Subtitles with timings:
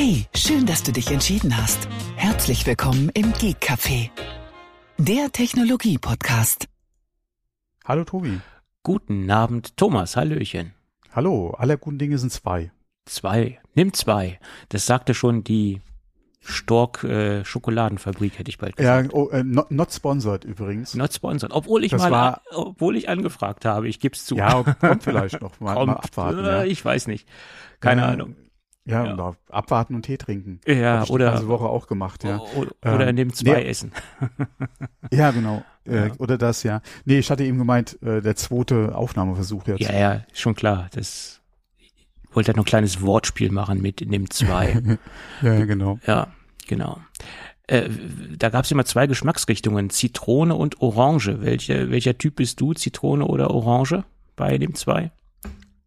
[0.00, 1.88] Hey, schön, dass du dich entschieden hast.
[2.14, 4.10] Herzlich willkommen im Geek Café,
[4.96, 6.68] der Technologie-Podcast.
[7.84, 8.38] Hallo Tobi.
[8.84, 10.14] Guten Abend, Thomas.
[10.14, 10.72] Hallöchen.
[11.12, 12.70] Hallo, alle guten Dinge sind zwei.
[13.06, 13.58] Zwei.
[13.74, 14.38] Nimm zwei.
[14.68, 15.80] Das sagte schon die
[16.42, 19.14] Stork äh, Schokoladenfabrik, hätte ich bald Ja, gesagt.
[19.16, 20.94] oh, äh, not, not sponsored übrigens.
[20.94, 21.52] Not sponsored.
[21.52, 24.36] Obwohl ich Das mal, war- obwohl ich angefragt habe, ich geb's zu.
[24.36, 25.58] Ja, kommt vielleicht noch.
[25.58, 26.38] Mal, Kommt, mal abwarten.
[26.44, 26.62] äh, Ja.
[26.64, 27.26] Ich weiß nicht.
[27.80, 28.36] Keine Ja, Ahnung.
[28.88, 29.12] Ja, Ja.
[29.14, 30.60] oder abwarten und Tee trinken.
[30.66, 32.40] Ja, oder- die ganze Woche auch gemacht, ja.
[32.56, 33.68] Oder, oder Ähm, nimm zwei nee.
[33.68, 33.92] essen.
[35.12, 35.62] Ja, genau.
[35.86, 36.12] Äh, Ja.
[36.18, 36.80] Oder das, ja.
[37.04, 39.80] Nee, ich hatte eben gemeint, äh, der zweite Aufnahmeversuch jetzt.
[39.80, 40.88] Ja, ja, schon klar.
[40.92, 41.40] Das
[41.78, 44.98] ich wollte halt noch ein kleines Wortspiel machen mit nimm zwei.
[45.42, 45.98] ja, ja, genau.
[46.06, 46.28] ja,
[46.66, 46.98] genau.
[47.66, 47.88] Äh,
[48.36, 51.40] da gab es immer zwei Geschmacksrichtungen, Zitrone und Orange.
[51.42, 54.04] Welche, welcher Typ bist du, Zitrone oder Orange
[54.36, 55.10] bei dem zwei?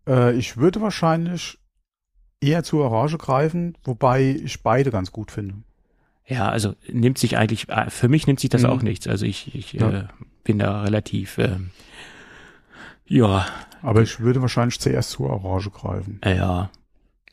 [0.08, 1.58] Äh, ich würde wahrscheinlich
[2.42, 5.56] eher zur Orange greifen, wobei ich beide ganz gut finde.
[6.26, 8.70] Ja, also nimmt sich eigentlich, äh, für mich nimmt sich das Mhm.
[8.70, 9.08] auch nichts.
[9.08, 9.90] Also ich, ich Ja.
[9.90, 10.04] äh,
[10.44, 11.58] bin da relativ, äh,
[13.06, 13.46] ja,
[13.82, 16.20] Aber ich würde wahrscheinlich zuerst zur Orange greifen.
[16.24, 16.70] äh, ja,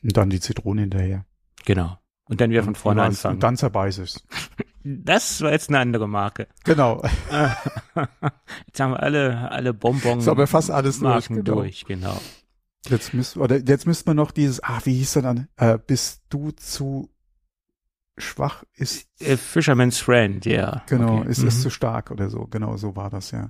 [0.03, 1.25] Und dann die Zitrone hinterher.
[1.65, 1.97] genau.
[2.25, 3.35] Und dann wieder von vorne anfangen.
[3.35, 4.23] Und dann zerbeiß ich's.
[4.83, 6.47] das war jetzt eine andere Marke.
[6.63, 7.01] Genau.
[8.67, 11.61] Jetzt haben wir alle, alle Bonbon Ist aber fast alles durch, Marken genau.
[11.61, 12.19] durch, genau.
[12.87, 15.47] Jetzt müssen oder jetzt müsste man noch dieses, ah, wie hieß denn dann?
[15.57, 17.09] Äh, bist du zu
[18.17, 18.63] schwach?
[18.73, 20.83] Ist Äh, Fisherman's Friend, ja.
[20.87, 21.29] genau, Okay.
[21.29, 21.61] ist es Mhm.
[21.61, 22.45] zu stark oder so.
[22.47, 23.49] Genau, so war das ja.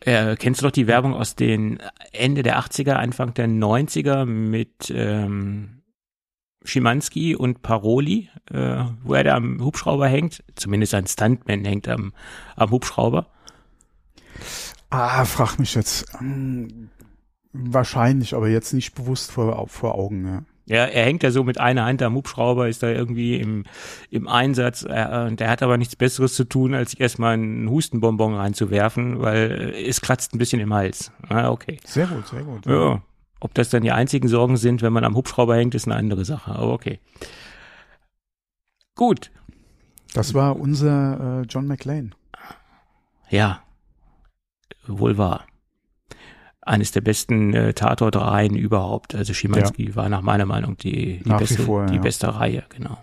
[0.00, 1.78] Äh, kennst du doch die Werbung aus den
[2.12, 5.82] Ende der 80er, Anfang der 90er mit ähm,
[6.64, 10.42] Schimanski und Paroli, äh, wo er da am Hubschrauber hängt?
[10.54, 12.14] Zumindest ein Stuntman hängt am,
[12.56, 13.26] am Hubschrauber.
[14.88, 16.06] Ah, frag mich jetzt.
[17.52, 20.26] Wahrscheinlich, aber jetzt nicht bewusst vor, vor Augen.
[20.26, 20.42] Ja.
[20.66, 23.64] Ja, er hängt da so mit einer Hand am Hubschrauber, ist da irgendwie im,
[24.08, 27.68] im Einsatz äh, und er hat aber nichts Besseres zu tun, als sich erstmal einen
[27.68, 31.10] Hustenbonbon reinzuwerfen, weil äh, es kratzt ein bisschen im Hals.
[31.28, 31.80] Ah, okay.
[31.84, 32.66] Sehr gut, sehr gut.
[32.66, 33.02] Ja.
[33.40, 36.24] Ob das dann die einzigen Sorgen sind, wenn man am Hubschrauber hängt, ist eine andere
[36.24, 36.52] Sache.
[36.52, 37.00] Aber okay.
[38.94, 39.32] Gut.
[40.14, 42.14] Das war unser äh, John McLean.
[43.28, 43.64] Ja.
[44.86, 45.46] Wohl wahr.
[46.62, 49.14] Eines der besten äh, Tatortreihen überhaupt.
[49.14, 52.00] Also Schimanski war nach meiner Meinung die, die, Nach beste, vor, die ja.
[52.02, 52.98] beste Reihe, genau.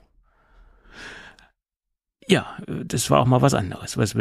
[2.30, 3.98] Ja, das war auch mal was anderes.
[3.98, 4.14] Was,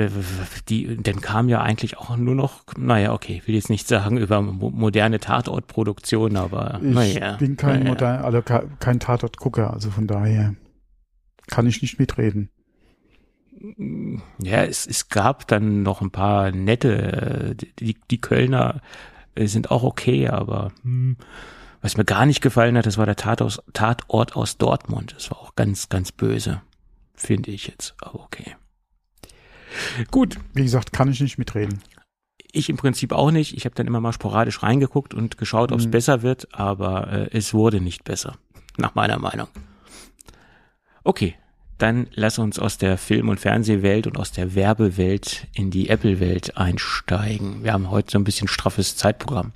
[0.69, 4.41] die, dann kam ja eigentlich auch nur noch, naja, okay, will jetzt nicht sagen über
[4.41, 7.37] mo moderne Tatortproduktion, aber Ich naja.
[7.37, 7.89] bin kein naja.
[7.91, 10.55] modern, also ke- kein Tatort-Gucker, also von daher
[11.49, 12.49] kann ich nicht mitreden.
[14.41, 18.83] Ja, es, es gab dann noch ein paar nette, äh, die, die Kölner
[19.45, 21.17] sind auch okay, aber hm,
[21.83, 25.15] was mir gar nicht gefallen hat, das war der Tatort, Tatort aus Dortmund.
[25.17, 26.63] Das war auch ganz, ganz böse,
[27.15, 28.57] finde ich jetzt, aber okay.
[30.11, 31.81] Gut, Wie gesagt, kann ich nicht mitreden.
[32.53, 33.55] ich im Prinzip auch nicht.
[33.57, 35.91] Ich habe dann immer mal sporadisch reingeguckt und geschaut, ob es Mhm.
[35.91, 38.37] besser wird, aber äh, es wurde nicht besser,
[38.79, 39.49] nach meiner Meinung.
[41.05, 41.35] Okay,
[41.79, 46.57] dann lass uns aus der Film- und Fernsehwelt und aus der Werbewelt in die Apple-Welt
[46.57, 47.65] einsteigen.
[47.65, 49.53] Wir haben heute so ein bisschen straffes Zeitprogramm.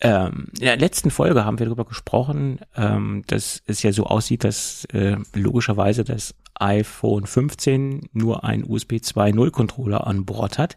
[0.00, 4.44] Ähm, in der letzten Folge haben wir darüber gesprochen, ähm, dass es ja so aussieht,
[4.44, 10.76] dass äh, logischerweise das iPhone 15 nur einen USB 2.0 Controller an Bord hat.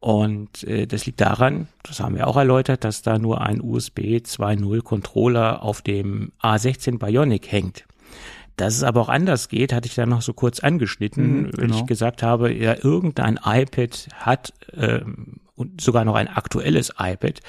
[0.00, 4.16] Und äh, das liegt daran, das haben wir auch erläutert, dass da nur ein USB
[4.16, 7.84] 2.0 Controller auf dem A16 Bionic hängt.
[8.60, 11.66] Dass es aber auch anders geht, hatte ich da noch so kurz angeschnitten, Mhm, weil
[11.68, 11.78] genau.
[11.78, 17.40] ich gesagt habe, ja, irgendein iPad hat ähm, und sogar noch ein aktuelles iPad,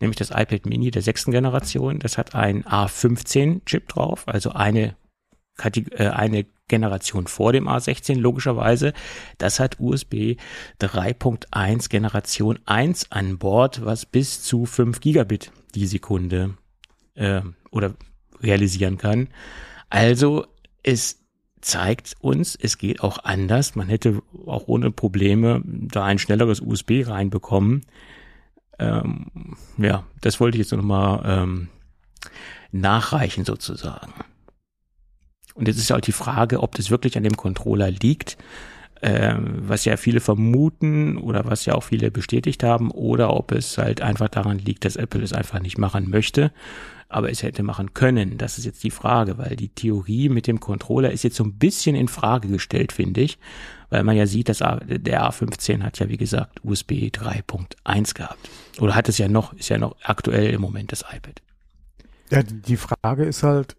[0.00, 1.98] nämlich das iPad Mini der sechsten Generation.
[1.98, 4.96] Das hat einen A15-Chip drauf, also eine,
[5.62, 8.94] äh, eine Generation vor dem A16 logischerweise.
[9.36, 10.36] Das hat USB
[10.80, 16.54] 3.1 Generation 1 an Bord, was bis zu 5 Gigabit die Sekunde
[17.16, 17.92] äh, oder
[18.40, 19.28] realisieren kann.
[19.90, 20.46] Also
[20.84, 21.24] es
[21.60, 23.74] zeigt uns, es geht auch anders.
[23.74, 27.86] Man hätte auch ohne Probleme da ein schnelleres USB reinbekommen.
[28.78, 31.68] Ähm, ja, das wollte ich jetzt nochmal ähm,
[32.70, 34.12] nachreichen sozusagen.
[35.54, 38.36] Und jetzt ist halt die Frage, ob das wirklich an dem Controller liegt,
[39.06, 44.00] was ja viele vermuten oder was ja auch viele bestätigt haben, oder ob es halt
[44.00, 46.52] einfach daran liegt, dass Apple es einfach nicht machen möchte,
[47.10, 48.38] aber es hätte machen können.
[48.38, 51.58] Das ist jetzt die Frage, weil die Theorie mit dem Controller ist jetzt so ein
[51.58, 53.38] bisschen in Frage gestellt, finde ich,
[53.90, 58.48] weil man ja sieht, dass der A15 hat ja wie gesagt USB 3.1 gehabt.
[58.80, 61.42] Oder hat es ja noch, ist ja noch aktuell im Moment das iPad.
[62.30, 63.76] Ja, die Frage ist halt,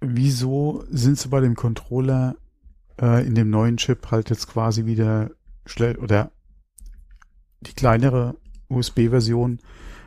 [0.00, 2.34] wieso sind sie bei dem Controller
[3.00, 5.30] äh, in dem neuen Chip halt jetzt quasi wieder
[5.66, 6.30] schnell oder
[7.60, 8.36] die kleinere
[8.68, 9.58] USB-Version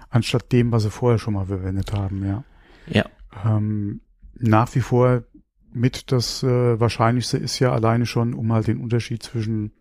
[0.10, 2.44] anstatt dem, was sie vorher schon mal verwendet haben, ja.
[2.88, 3.06] Ja.
[3.46, 4.02] Ähm,
[4.36, 5.24] nach wie vor
[5.74, 9.72] mit das äh, Wahrscheinlichste ist ja alleine schon, um halt den Unterschied zwischen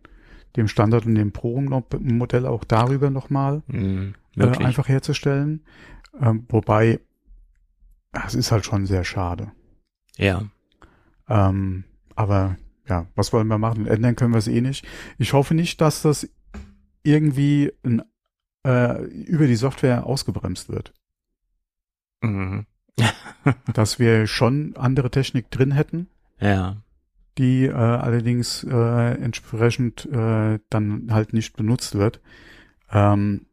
[0.56, 5.64] dem Standard und dem Pro-Modell auch darüber nochmal Mhm, äh, einfach herzustellen.
[6.20, 7.00] Ähm, wobei,
[8.26, 9.52] es ist halt schon sehr schade.
[10.16, 10.42] ja.
[11.28, 11.84] Ähm,
[12.16, 12.56] aber
[12.90, 13.86] ja, was wollen wir machen?
[13.86, 14.86] Ändern können wir es eh nicht.
[15.16, 16.28] Ich hoffe nicht, dass das
[17.02, 18.02] irgendwie ein,
[18.66, 20.92] äh, über die Software ausgebremst wird.
[22.22, 22.66] Mhm.
[23.72, 26.08] Dass wir schon andere Technik drin hätten,
[26.40, 26.76] Ja.
[27.38, 32.20] die äh, allerdings äh, entsprechend äh, dann halt nicht benutzt wird.
[32.90, 33.46] Ähm,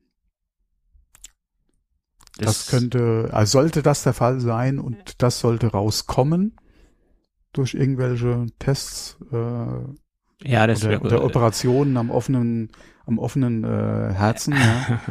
[2.37, 6.57] das, könnte, also sollte das der Fall sein und das sollte rauskommen
[7.57, 12.69] durch irgendwelche Tests äh, ja, das oder, oder Operationen am offenen,
[13.05, 15.01] am offenen äh, Herzen, ja,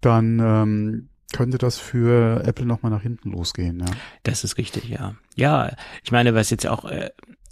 [0.00, 3.80] dann ähm, könnte das für Apple nochmal nach hinten losgehen.
[3.80, 3.86] Ja.
[4.22, 5.14] Das ist richtig, ja.
[5.36, 5.72] Ja,
[6.02, 7.10] ich meine, was jetzt auch äh,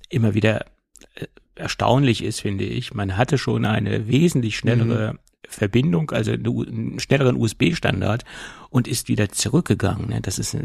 [0.08, 0.66] immer wieder
[1.14, 7.36] äh, erstaunlich ist, finde ich, man hatte schon eine wesentlich schnellere Verbindung, also einen schnelleren
[7.36, 8.24] USB-Standard
[8.70, 10.08] und ist wieder zurückgegangen.
[10.08, 10.20] Ne?
[10.20, 10.62] Das ist äh,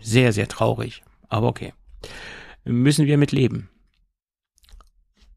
[0.00, 1.02] sehr, sehr traurig.
[1.28, 1.72] Aber okay.
[2.64, 3.68] Müssen wir mit leben.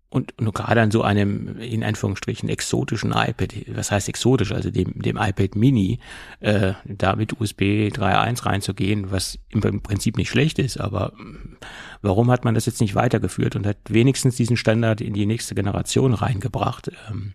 [0.10, 4.94] Und nur gerade an so einem, in Anführungsstrichen, exotischen iPad, was heißt exotisch, also dem,
[5.02, 6.00] dem iPad Mini,
[6.40, 11.58] äh, da mit USB 3.1 reinzugehen, was im Prinzip nicht schlecht ist, aber mm,
[12.02, 15.56] warum hat man das jetzt nicht weitergeführt und hat wenigstens diesen Standard in die nächste
[15.56, 17.34] Generation reingebracht, ähm,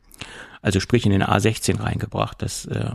[0.62, 2.92] also sprich in den A16 reingebracht, das äh,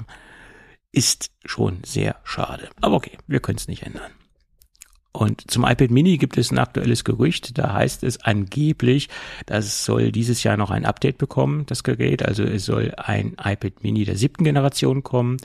[0.91, 2.69] ist schon sehr schade.
[2.81, 4.11] Aber okay, wir können es nicht ändern.
[5.17, 9.09] Und zum iPad Mini gibt es ein aktuelles Gerücht, da heißt es angeblich,
[9.47, 12.23] das soll dieses Jahr noch ein Update bekommen, das Gerät.
[12.23, 15.37] Also es soll ein iPad Mini der siebten Generation kommen.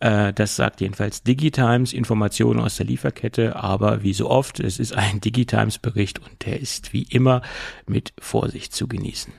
[0.00, 4.94] Äh, Das sagt jedenfalls Digitimes, Informationen aus der Lieferkette, aber wie so oft, es ist
[4.94, 7.40] ein Digitimes-Bericht und der ist wie immer
[7.86, 9.32] mit Vorsicht zu genießen.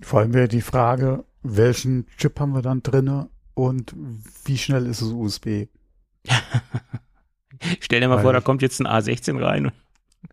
[0.00, 3.94] Vor allem wäre die Frage, welchen Chip haben wir dann drinne und
[4.46, 5.66] wie schnell ist es USB?
[7.80, 9.72] Stell dir mal Weil- vor, da kommt jetzt ein A16 rein.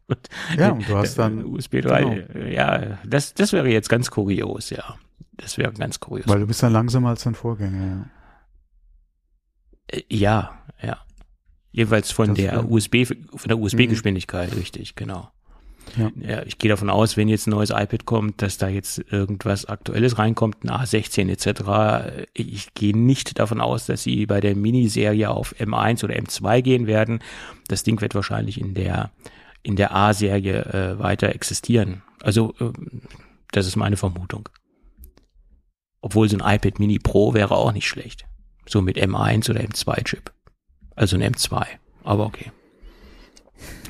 [0.08, 2.50] Und Ja, und du hast dann, USB 3.
[2.52, 4.96] Ja, das, das wäre jetzt ganz kurios, ja.
[5.38, 6.28] Das wäre ganz kurios.
[6.28, 7.86] weil du bist dann langsamer als dein Vorgänger.
[9.92, 9.98] Ja.
[9.98, 10.98] Äh, Ja, ja.
[11.72, 15.32] Jeweils von Das der wär- USB, von der USB-Geschwindigkeit, richtig, genau.
[15.98, 16.12] Ja.
[16.16, 19.66] Ja, ich gehe davon aus, wenn jetzt ein neues iPad kommt, dass da jetzt irgendwas
[19.66, 22.28] Aktuelles reinkommt, ein A16 etc.
[22.34, 26.88] Ich gehe nicht davon aus, dass sie bei der Miniserie auf M1 oder M2 gehen
[26.88, 27.20] werden.
[27.68, 29.12] Das Ding wird wahrscheinlich in der
[29.64, 32.04] in der A-Serie äh, weiter existieren.
[32.22, 32.72] Also äh,
[33.52, 34.50] das ist meine Vermutung.
[36.02, 38.26] Obwohl so ein iPad Mini Pro wäre auch nicht schlecht.
[38.68, 40.34] So mit M1 oder M2-Chip.
[40.96, 41.66] Also ein M2.
[42.04, 42.52] Aber okay.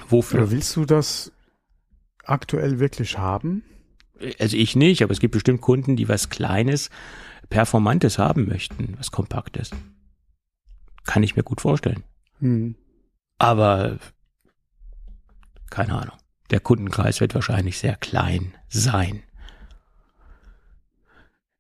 [0.10, 0.42] Wofür?
[0.42, 1.32] Oder willst du das
[2.24, 3.64] aktuell wirklich haben?
[4.40, 6.90] Also ich nicht, aber es gibt bestimmt Kunden, die was Kleines,
[7.50, 9.72] Performantes haben möchten, was Kompaktes.
[11.06, 12.04] Kann ich mir gut vorstellen.
[12.40, 12.76] Hm.
[13.38, 14.00] Aber
[15.70, 16.18] keine Ahnung.
[16.52, 19.24] Der Kundenkreis wird wahrscheinlich sehr klein sein.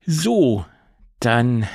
[0.05, 0.65] So,
[1.19, 1.67] dann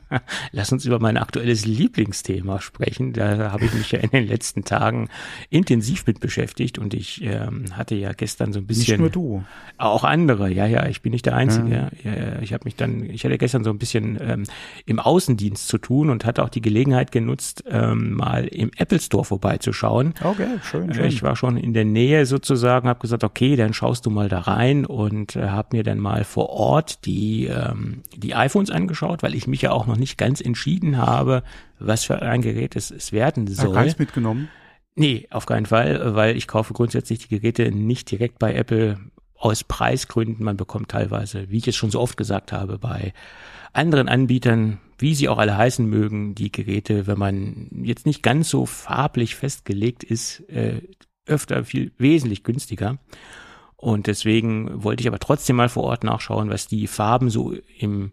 [0.52, 3.12] lass uns über mein aktuelles Lieblingsthema sprechen.
[3.12, 5.08] Da habe ich mich ja in den letzten Tagen
[5.50, 9.44] intensiv mit beschäftigt und ich ähm, hatte ja gestern so ein bisschen Nicht nur du.
[9.78, 11.70] auch andere, ja, ja, ich bin nicht der Einzige.
[11.70, 11.90] Ja.
[12.04, 12.12] Ja.
[12.12, 14.44] Ja, ich habe mich dann, ich hatte gestern so ein bisschen ähm,
[14.86, 19.24] im Außendienst zu tun und hatte auch die Gelegenheit genutzt, ähm, mal im Apple Store
[19.24, 20.14] vorbeizuschauen.
[20.22, 21.04] Okay, schön, Äh, schön.
[21.06, 24.40] Ich war schon in der Nähe sozusagen, habe gesagt, okay, dann schaust du mal da
[24.40, 29.34] rein und äh, habe mir dann mal vor Ort die ähm, die iPhones angeschaut, weil
[29.34, 31.42] ich mich ja auch noch nicht ganz entschieden habe,
[31.78, 33.74] was für ein Gerät es, es werden Hat soll.
[33.74, 34.48] keins mitgenommen.
[34.94, 38.98] Nee, auf keinen Fall, weil ich kaufe grundsätzlich die Geräte nicht direkt bei Apple
[39.36, 40.44] aus Preisgründen.
[40.44, 43.12] Man bekommt teilweise, wie ich es schon so oft gesagt habe, bei
[43.72, 48.50] anderen Anbietern, wie sie auch alle heißen mögen, die Geräte, wenn man jetzt nicht ganz
[48.50, 50.82] so farblich festgelegt ist, äh,
[51.26, 52.98] öfter viel wesentlich günstiger.
[53.76, 58.12] Und deswegen wollte ich aber trotzdem mal vor Ort nachschauen, was die Farben so im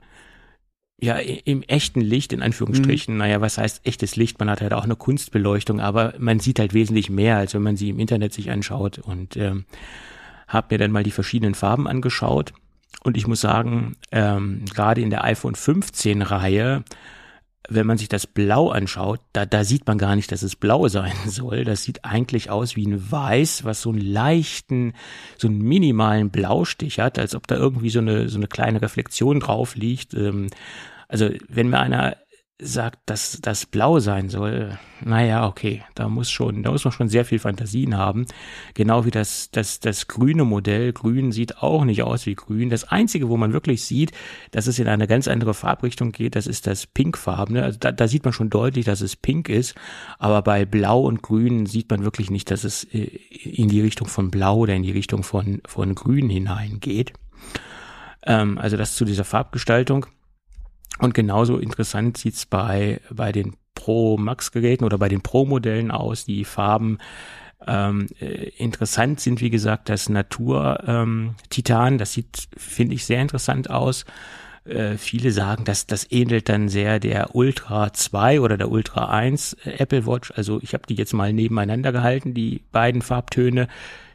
[1.02, 4.40] ja, im echten Licht, in Anführungsstrichen, naja, was heißt echtes Licht?
[4.40, 7.78] Man hat halt auch eine Kunstbeleuchtung, aber man sieht halt wesentlich mehr, als wenn man
[7.78, 9.00] sie im Internet sich anschaut.
[9.00, 9.66] Und ähm,
[10.48, 12.54] habe mir dann mal die verschiedenen Farben angeschaut.
[13.04, 16.84] Und ich muss sagen, ähm, gerade in der iPhone 15 Reihe
[17.68, 20.88] wenn man sich das Blau anschaut, da, da sieht man gar nicht, dass es blau
[20.88, 21.66] sein soll.
[21.66, 24.94] Das sieht eigentlich aus wie ein Weiß, was so einen leichten,
[25.38, 29.40] so einen minimalen Blaustich hat, als ob da irgendwie so eine, so eine kleine Reflexion
[29.40, 30.14] drauf liegt.
[30.14, 30.48] Ähm,
[31.08, 32.18] also wenn mir einer
[32.62, 37.08] sagt, dass das blau sein soll, naja, okay, da muss schon, da muss man schon
[37.08, 38.26] sehr viel Fantasien haben.
[38.74, 40.92] Genau wie das, das, das grüne Modell.
[40.92, 42.70] Grün sieht auch nicht aus wie grün.
[42.70, 44.12] Das einzige, wo man wirklich sieht,
[44.52, 47.64] dass es in eine ganz andere Farbrichtung geht, das ist das pinkfarbene.
[47.64, 49.76] Also da, da sieht man schon deutlich, dass es pink ist.
[50.18, 54.10] Aber bei blau und grün sieht man wirklich nicht, dass es äh, in die Richtung
[54.10, 57.14] von blau oder in die Richtung von, von grün hineingeht.
[58.26, 60.08] Ähm, also das zu dieser Farbgestaltung.
[60.98, 65.92] Und genauso interessant sieht's bei, bei den Pro Max Geräten oder bei den Pro Modellen
[65.92, 66.26] aus.
[66.26, 66.98] Die Farben
[67.66, 71.98] ähm, äh, interessant sind, wie gesagt, das Natur ähm, Titan.
[71.98, 74.06] Das sieht, finde ich, sehr interessant aus.
[74.66, 79.54] Äh, viele sagen, dass das ähnelt dann sehr der Ultra 2 oder der Ultra 1
[79.66, 80.32] äh, Apple Watch.
[80.36, 83.68] Also ich habe die jetzt mal nebeneinander gehalten, die beiden Farbtöne.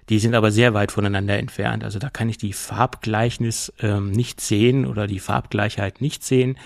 [0.08, 1.84] Die sind aber sehr weit voneinander entfernt.
[1.84, 6.58] Also da kann ich die Farbgleichnis ähm, nicht sehen oder die Farbgleichheit nicht sehen.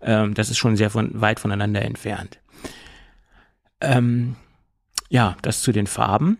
[0.00, 2.38] Ähm, das ist schon sehr von, weit voneinander entfernt.
[3.80, 4.36] Ähm,
[5.08, 6.38] ja, das zu den Farben.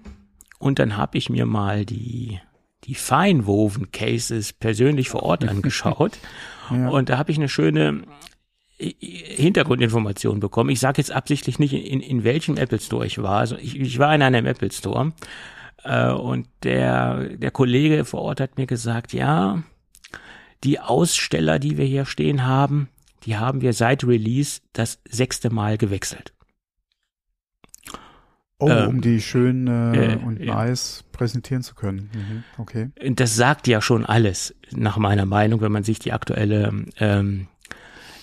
[0.58, 2.40] Und dann habe ich mir mal die,
[2.84, 6.18] die Feinwoven Cases persönlich vor Ort angeschaut.
[6.70, 6.88] ja.
[6.88, 8.02] Und da habe ich eine schöne
[8.78, 10.70] äh, Hintergrundinformation bekommen.
[10.70, 13.40] Ich sage jetzt absichtlich nicht, in, in welchem Apple Store ich war.
[13.40, 15.12] Also ich, ich war in einem Apple Store
[15.84, 19.62] äh, und der, der Kollege vor Ort hat mir gesagt, ja,
[20.64, 22.88] die Aussteller, die wir hier stehen haben,
[23.24, 26.32] die haben wir seit Release das sechste Mal gewechselt.
[28.58, 32.10] Oh, ähm, um die schön äh, und äh, nice präsentieren zu können.
[32.14, 32.90] Mhm, okay.
[33.14, 37.48] Das sagt ja schon alles, nach meiner Meinung, wenn man sich die aktuelle ähm,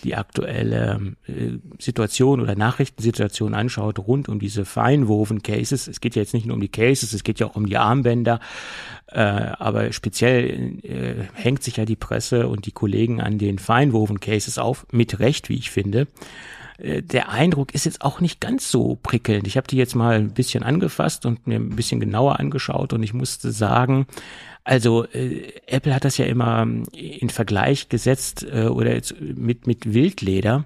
[0.03, 5.87] die aktuelle äh, Situation oder Nachrichtensituation anschaut rund um diese feinwoven Cases.
[5.87, 7.77] Es geht ja jetzt nicht nur um die Cases, es geht ja auch um die
[7.77, 8.39] Armbänder.
[9.07, 14.19] Äh, aber speziell äh, hängt sich ja die Presse und die Kollegen an den feinwoven
[14.19, 16.07] Cases auf, mit Recht, wie ich finde
[16.83, 19.45] der Eindruck ist jetzt auch nicht ganz so prickelnd.
[19.45, 23.03] Ich habe die jetzt mal ein bisschen angefasst und mir ein bisschen genauer angeschaut und
[23.03, 24.07] ich musste sagen,
[24.63, 29.67] also äh, Apple hat das ja immer ähm, in Vergleich gesetzt äh, oder jetzt mit
[29.67, 30.65] mit Wildleder.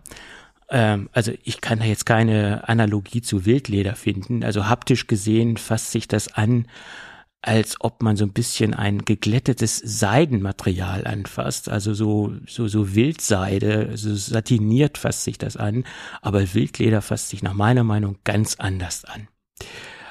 [0.70, 4.44] Ähm, also ich kann da jetzt keine Analogie zu Wildleder finden.
[4.44, 6.68] Also haptisch gesehen fasst sich das an,
[7.42, 11.70] als ob man so ein bisschen ein geglättetes Seidenmaterial anfasst.
[11.70, 15.86] Also so so so Wildseide, so satiniert fasst sich das an.
[16.22, 19.30] Aber Wildleder fasst sich nach meiner Meinung ganz anders an.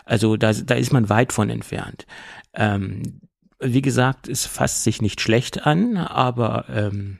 [0.06, 2.06] Also da, da ist man weit von entfernt.
[2.54, 3.20] Ähm,
[3.64, 7.18] wie gesagt, es fasst sich nicht schlecht an, aber ähm,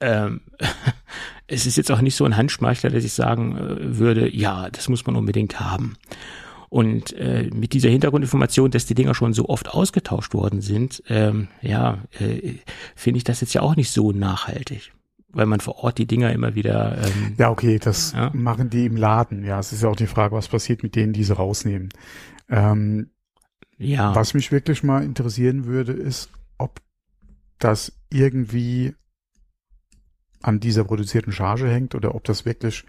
[0.00, 0.40] ähm,
[1.46, 4.88] es ist jetzt auch nicht so ein Handschmeichler, dass ich sagen äh, würde, ja, das
[4.88, 5.96] muss man unbedingt haben.
[6.68, 11.48] Und äh, mit dieser Hintergrundinformation, dass die Dinger schon so oft ausgetauscht worden sind, ähm,
[11.62, 12.56] ja, äh,
[12.94, 14.92] finde ich das jetzt ja auch nicht so nachhaltig.
[15.30, 16.98] Weil man vor Ort die Dinger immer wieder.
[16.98, 18.30] Ähm, ja, okay, das ja?
[18.34, 19.44] machen die im Laden.
[19.44, 21.90] Ja, es ist ja auch die Frage, was passiert mit denen, die sie rausnehmen.
[22.48, 23.10] Ähm,
[23.78, 24.14] ja.
[24.14, 26.80] Was mich wirklich mal interessieren würde, ist, ob
[27.58, 28.94] das irgendwie
[30.42, 32.84] an dieser produzierten Charge hängt oder ob das wirklich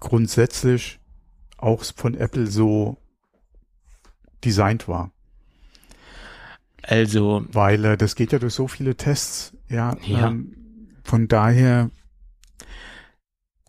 [0.00, 0.98] grundsätzlich
[1.56, 2.98] auch von Apple so
[4.44, 5.12] designt war.
[6.82, 7.44] Also.
[7.50, 9.96] Weil äh, das geht ja durch so viele Tests, ja.
[10.02, 10.28] ja.
[10.28, 10.54] Ähm,
[11.02, 11.90] von daher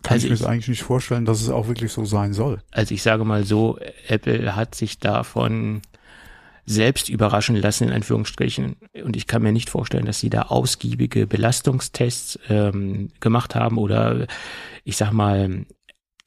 [0.04, 2.62] kann also ich mir das eigentlich nicht vorstellen, dass es auch wirklich so sein soll.
[2.72, 5.82] Also ich sage mal so, Apple hat sich davon
[6.66, 8.78] selbst überraschen lassen, in Anführungsstrichen.
[9.04, 14.28] Und ich kann mir nicht vorstellen, dass sie da ausgiebige Belastungstests ähm, gemacht haben oder
[14.84, 15.66] ich sag mal,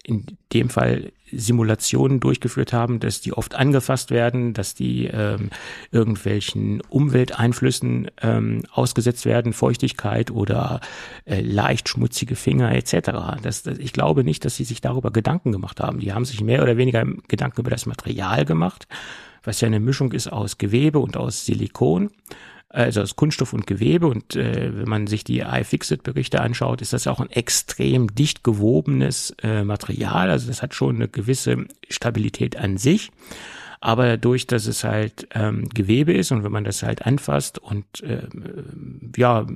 [0.09, 5.51] in dem Fall Simulationen durchgeführt haben, dass die oft angefasst werden, dass die ähm,
[5.91, 10.81] irgendwelchen Umwelteinflüssen ähm, ausgesetzt werden, Feuchtigkeit oder
[11.27, 13.11] äh, leicht schmutzige Finger etc.
[13.43, 16.01] Das, das, ich glaube nicht, dass sie sich darüber Gedanken gemacht haben.
[16.01, 18.89] Die haben sich mehr oder weniger Gedanken über das Material gemacht
[19.49, 22.11] was ja eine Mischung ist aus Gewebe und aus Silikon,
[22.69, 24.07] also aus Kunststoff und Gewebe.
[24.07, 29.35] Und äh, wenn man sich die iFixit-Berichte anschaut, ist das auch ein extrem dicht gewobenes
[29.43, 30.31] äh, Material.
[30.31, 33.11] Also das hat schon eine gewisse Stabilität an sich.
[33.81, 37.85] Aber dadurch, dass es halt ähm, Gewebe ist und wenn man das halt anfasst und
[38.03, 39.47] ähm, ja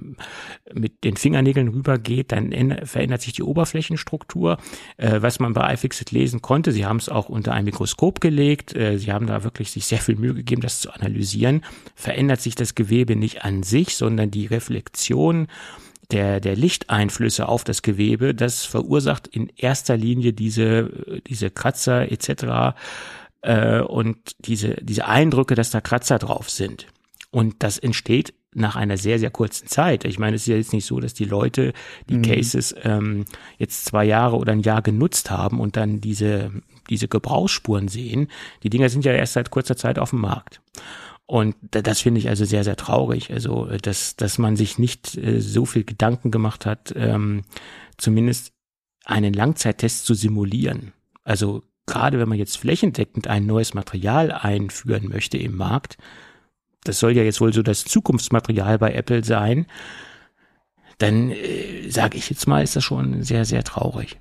[0.73, 2.53] mit den Fingernägeln rübergeht, dann
[2.85, 4.59] verändert sich die Oberflächenstruktur,
[4.97, 6.73] äh, was man bei iFixit lesen konnte.
[6.73, 8.75] Sie haben es auch unter ein Mikroskop gelegt.
[8.77, 11.65] Äh, sie haben da wirklich sich sehr viel Mühe gegeben, das zu analysieren.
[11.95, 15.49] Verändert sich das Gewebe nicht an sich, sondern die Reflexion
[16.13, 22.77] der, der Lichteinflüsse auf das Gewebe, das verursacht in erster Linie diese, diese Kratzer etc.
[23.43, 26.87] Äh, und diese, diese Eindrücke, dass da Kratzer drauf sind.
[27.31, 30.05] Und das entsteht nach einer sehr, sehr kurzen Zeit.
[30.05, 31.73] Ich meine, es ist ja jetzt nicht so, dass die Leute
[32.09, 32.23] die mhm.
[32.23, 33.25] Cases ähm,
[33.59, 36.53] jetzt zwei Jahre oder ein Jahr genutzt haben und dann diese,
[36.91, 38.29] diese Gebrauchsspuren sehen.
[38.63, 40.61] Die Dinger sind ja erst seit kurzer Zeit auf dem Markt.
[41.25, 43.33] Und das finde ich also sehr, sehr traurig.
[43.33, 47.43] Also, äh, dass, dass man sich nicht äh, so viel Gedanken gemacht hat, ähm,
[47.97, 48.53] zumindest
[49.05, 50.93] einen Langzeittest zu simulieren.
[51.25, 55.99] Also gerade wenn man jetzt flächendeckend ein neues Material einführen möchte im Markt,
[56.85, 59.67] das soll ja jetzt wohl so das Zukunftsmaterial bei Apple sein,
[60.99, 64.19] dann äh, sage ich jetzt mal, ist das schon sehr, sehr traurig.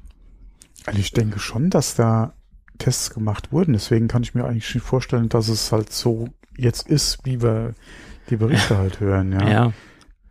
[0.85, 2.33] Also ich denke schon, dass da
[2.77, 3.73] Tests gemacht wurden.
[3.73, 7.73] Deswegen kann ich mir eigentlich nicht vorstellen, dass es halt so jetzt ist, wie wir
[8.29, 9.31] die Berichte halt hören.
[9.31, 9.49] Ja.
[9.49, 9.73] ja.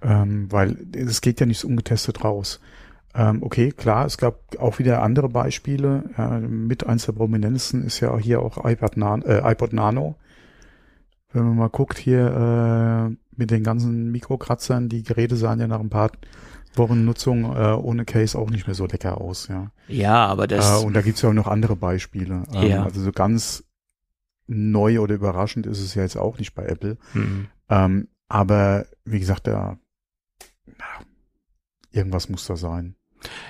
[0.02, 2.60] Ähm, weil es geht ja nicht so ungetestet raus.
[3.14, 6.04] Ähm, okay, klar, es gab auch wieder andere Beispiele.
[6.16, 10.16] Ja, mit eins der prominentesten ist ja hier auch iPad Nano, äh, iPod Nano
[11.32, 15.80] wenn man mal guckt hier äh, mit den ganzen Mikrokratzern, die Geräte sahen ja nach
[15.80, 16.10] ein paar
[16.74, 19.72] Wochen Nutzung äh, ohne Case auch nicht mehr so lecker aus, ja.
[19.88, 20.82] Ja, aber das.
[20.82, 22.44] Äh, und da gibt's ja auch noch andere Beispiele.
[22.52, 22.84] Ähm, ja.
[22.84, 23.64] Also so ganz
[24.46, 26.96] neu oder überraschend ist es ja jetzt auch nicht bei Apple.
[27.14, 27.48] Mhm.
[27.68, 29.78] Ähm, aber wie gesagt, da
[30.66, 30.84] na,
[31.90, 32.94] irgendwas muss da sein.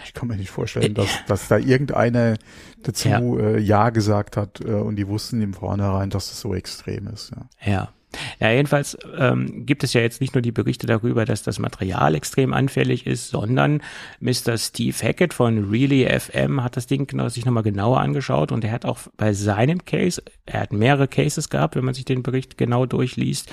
[0.05, 2.37] Ich kann mir nicht vorstellen, dass, dass da irgendeiner
[2.83, 6.55] dazu ja, äh, ja gesagt hat äh, und die wussten im Vornherein, dass es so
[6.55, 7.33] extrem ist.
[7.65, 7.73] Ja.
[7.73, 7.93] ja.
[8.41, 12.15] Ja, jedenfalls ähm, gibt es ja jetzt nicht nur die Berichte darüber, dass das Material
[12.15, 13.83] extrem anfällig ist, sondern
[14.19, 14.59] Mr.
[14.59, 18.85] Steve Hackett von Really FM hat das Ding sich nochmal genauer angeschaut und er hat
[18.85, 22.85] auch bei seinem Case, er hat mehrere Cases gehabt, wenn man sich den Bericht genau
[22.85, 23.53] durchliest,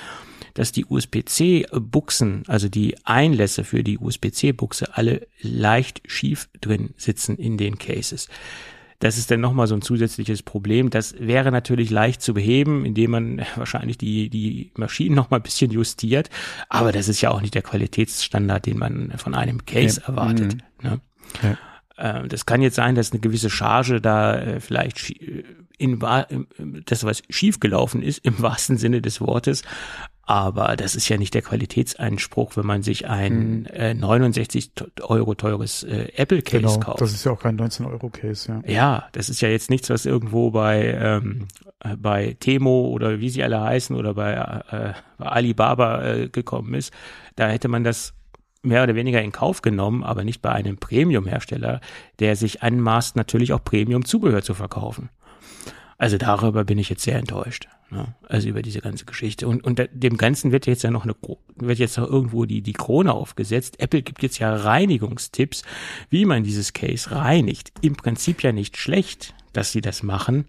[0.54, 7.56] dass die USB-C-Buchsen, also die Einlässe für die USB-C-Buchse, alle leicht schief drin sitzen in
[7.56, 8.28] den Cases.
[9.00, 10.90] Das ist dann nochmal so ein zusätzliches Problem.
[10.90, 15.70] Das wäre natürlich leicht zu beheben, indem man wahrscheinlich die, die Maschinen nochmal ein bisschen
[15.70, 16.30] justiert.
[16.68, 20.08] Aber das ist ja auch nicht der Qualitätsstandard, den man von einem Case ja.
[20.08, 20.56] erwartet.
[20.82, 20.88] Mhm.
[20.88, 21.00] Ne?
[21.42, 21.58] Ja.
[21.98, 25.10] Ähm, das kann jetzt sein, dass eine gewisse Charge da äh, vielleicht
[25.78, 26.00] in,
[26.86, 29.62] das was schiefgelaufen ist, im wahrsten Sinne des Wortes.
[30.28, 33.74] Aber das ist ja nicht der Qualitätseinspruch, wenn man sich ein hm.
[33.74, 37.00] äh, 69 Euro teures äh, Apple Case genau, kauft.
[37.00, 38.70] Das ist ja auch kein 19 Euro Case, ja.
[38.70, 41.48] Ja, das ist ja jetzt nichts, was irgendwo bei ähm,
[41.80, 46.74] äh, bei Temo oder wie sie alle heißen oder bei, äh, bei Alibaba äh, gekommen
[46.74, 46.92] ist.
[47.36, 48.12] Da hätte man das
[48.60, 51.80] mehr oder weniger in Kauf genommen, aber nicht bei einem Premium-Hersteller,
[52.18, 55.08] der sich anmaßt, natürlich auch Premium-Zubehör zu verkaufen.
[55.98, 57.68] Also darüber bin ich jetzt sehr enttäuscht.
[57.90, 58.14] Ne?
[58.28, 59.48] Also über diese ganze Geschichte.
[59.48, 61.14] Und, und dem Ganzen wird jetzt ja noch eine,
[61.56, 63.80] wird jetzt noch irgendwo die, die Krone aufgesetzt.
[63.80, 65.64] Apple gibt jetzt ja Reinigungstipps,
[66.08, 67.72] wie man dieses Case reinigt.
[67.80, 70.46] Im Prinzip ja nicht schlecht, dass sie das machen.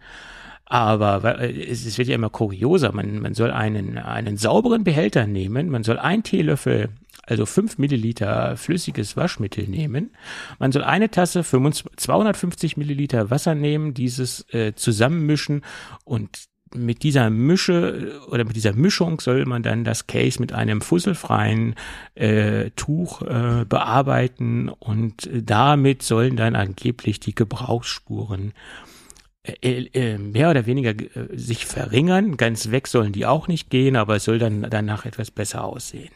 [0.66, 2.92] Aber es wird ja immer kurioser.
[2.92, 5.70] Man, man soll einen, einen sauberen Behälter nehmen.
[5.70, 6.90] Man soll ein Teelöffel
[7.26, 10.12] also 5 Milliliter flüssiges Waschmittel nehmen.
[10.58, 15.64] Man soll eine Tasse 250 Milliliter Wasser nehmen, dieses äh, zusammenmischen
[16.04, 20.82] und mit dieser Mische oder mit dieser Mischung soll man dann das Case mit einem
[20.82, 21.76] fusselfreien
[22.16, 28.54] äh, Tuch äh, bearbeiten und damit sollen dann angeblich die Gebrauchsspuren
[29.44, 32.38] äh, äh, mehr oder weniger äh, sich verringern.
[32.38, 36.12] Ganz weg sollen die auch nicht gehen, aber es soll dann danach etwas besser aussehen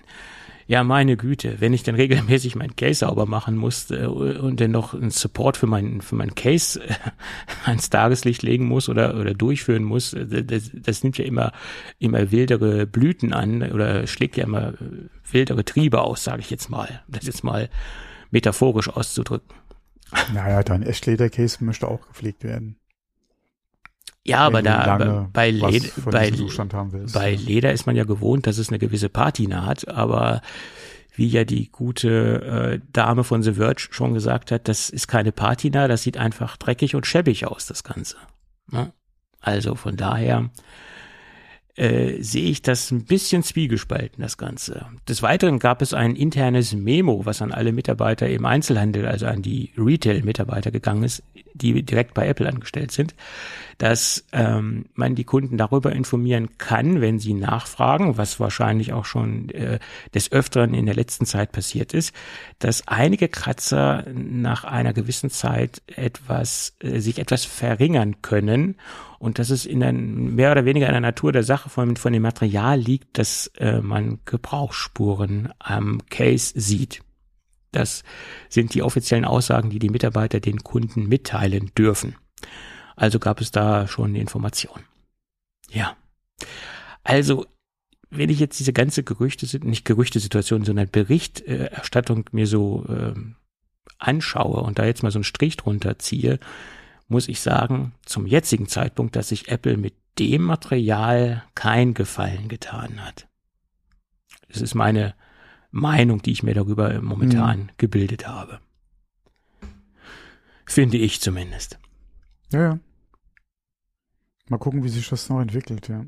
[0.67, 4.71] ja, meine Güte, wenn ich dann regelmäßig mein Case sauber machen muss äh, und dann
[4.71, 6.93] noch einen Support für mein, für mein Case äh,
[7.65, 11.51] ans Tageslicht legen muss oder, oder durchführen muss, äh, das, das nimmt ja immer,
[11.99, 14.73] immer wildere Blüten an oder schlägt ja immer
[15.29, 17.69] wildere Triebe aus, sage ich jetzt mal, um das jetzt mal
[18.31, 19.55] metaphorisch auszudrücken.
[20.33, 22.77] Naja, dein Echtleder-Case möchte auch gepflegt werden.
[24.25, 26.31] Ja, aber da bei, Leder, bei,
[27.13, 30.41] bei Leder ist man ja gewohnt, dass es eine gewisse Patina hat, aber
[31.15, 35.31] wie ja die gute äh, Dame von The Verge schon gesagt hat, das ist keine
[35.31, 38.15] Patina, das sieht einfach dreckig und schäbig aus, das Ganze.
[38.71, 38.93] Ne?
[39.41, 40.49] Also von daher
[41.75, 44.85] äh, sehe ich das ein bisschen zwiegespalten, das Ganze.
[45.07, 49.41] Des Weiteren gab es ein internes Memo, was an alle Mitarbeiter im Einzelhandel, also an
[49.41, 53.15] die Retail-Mitarbeiter gegangen ist, die direkt bei Apple angestellt sind
[53.77, 59.49] dass ähm, man die Kunden darüber informieren kann, wenn sie nachfragen, was wahrscheinlich auch schon
[59.49, 59.79] äh,
[60.13, 62.13] des Öfteren in der letzten Zeit passiert ist,
[62.59, 68.75] dass einige Kratzer nach einer gewissen Zeit etwas, äh, sich etwas verringern können
[69.23, 72.11] und dass es in der, mehr oder weniger in der Natur der Sache von, von
[72.11, 77.01] dem Material liegt, dass äh, man Gebrauchsspuren am Case sieht.
[77.71, 78.03] Das
[78.49, 82.17] sind die offiziellen Aussagen, die die Mitarbeiter den Kunden mitteilen dürfen.
[82.97, 84.83] Also gab es da schon Informationen.
[85.71, 85.95] Ja.
[87.05, 87.45] Also,
[88.09, 93.13] wenn ich jetzt diese ganze Gerüchte, nicht Gerüchtesituation, sondern Berichterstattung mir so äh,
[93.99, 96.39] anschaue und da jetzt mal so einen Strich drunter ziehe,
[97.07, 103.03] muss ich sagen, zum jetzigen Zeitpunkt, dass sich Apple mit dem Material kein Gefallen getan
[103.03, 103.27] hat.
[104.47, 105.15] Das ist meine
[105.71, 107.69] Meinung, die ich mir darüber momentan mhm.
[107.77, 108.59] gebildet habe.
[110.65, 111.79] Finde ich zumindest.
[112.51, 112.79] Ja, ja.
[114.49, 116.05] Mal gucken, wie sich das noch entwickelt, ja.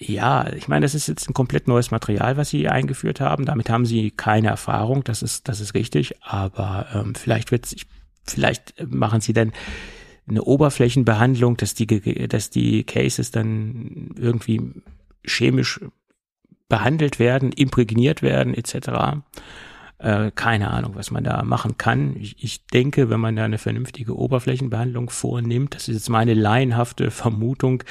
[0.00, 3.44] Ja, ich meine, das ist jetzt ein komplett neues Material, was sie eingeführt haben.
[3.44, 6.22] Damit haben sie keine Erfahrung, das ist, das ist richtig.
[6.22, 7.66] Aber ähm, vielleicht wird
[8.28, 9.52] vielleicht machen sie dann
[10.28, 11.86] eine Oberflächenbehandlung, dass die,
[12.28, 14.60] dass die Cases dann irgendwie
[15.24, 15.80] chemisch
[16.68, 19.22] behandelt werden, imprägniert werden, etc.
[19.98, 22.16] Äh, keine Ahnung, was man da machen kann.
[22.16, 27.10] Ich, ich denke, wenn man da eine vernünftige Oberflächenbehandlung vornimmt, das ist jetzt meine laienhafte
[27.10, 27.82] Vermutung,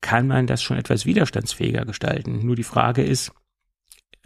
[0.00, 2.46] kann man das schon etwas widerstandsfähiger gestalten.
[2.46, 3.32] Nur die Frage ist,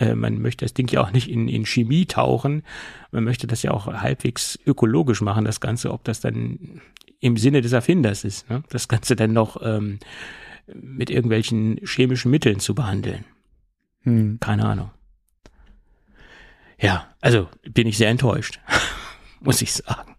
[0.02, 2.64] äh, man möchte das Ding ja auch nicht in, in Chemie tauchen.
[3.12, 6.80] Man möchte das ja auch halbwegs ökologisch machen, das Ganze, ob das dann
[7.20, 8.64] im Sinne des Erfinders ist, ne?
[8.70, 10.00] das Ganze dann noch ähm,
[10.74, 13.24] mit irgendwelchen chemischen Mitteln zu behandeln.
[14.00, 14.38] Hm.
[14.40, 14.90] Keine Ahnung.
[16.80, 18.58] Ja, also bin ich sehr enttäuscht,
[19.40, 20.16] muss ich sagen.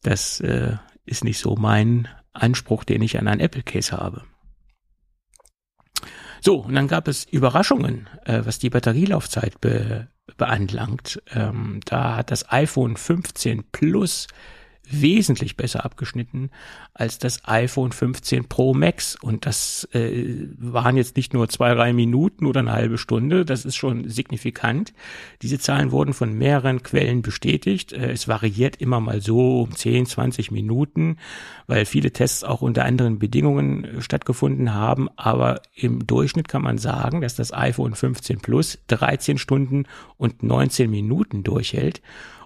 [0.00, 4.24] Das äh, ist nicht so mein Anspruch, den ich an ein Apple Case habe.
[6.44, 11.22] So, und dann gab es Überraschungen, äh, was die Batterielaufzeit be beanlangt.
[11.34, 14.26] Ähm, da hat das iPhone 15 Plus
[15.00, 16.50] wesentlich besser abgeschnitten
[16.94, 19.16] als das iPhone 15 Pro Max.
[19.20, 23.64] Und das äh, waren jetzt nicht nur zwei, drei Minuten oder eine halbe Stunde, das
[23.64, 24.92] ist schon signifikant.
[25.40, 27.92] Diese Zahlen wurden von mehreren Quellen bestätigt.
[27.92, 31.16] Äh, es variiert immer mal so um 10, 20 Minuten,
[31.66, 35.08] weil viele Tests auch unter anderen Bedingungen äh, stattgefunden haben.
[35.16, 39.84] Aber im Durchschnitt kann man sagen, dass das iPhone 15 Plus 13 Stunden
[40.16, 42.02] und 19 Minuten durchhält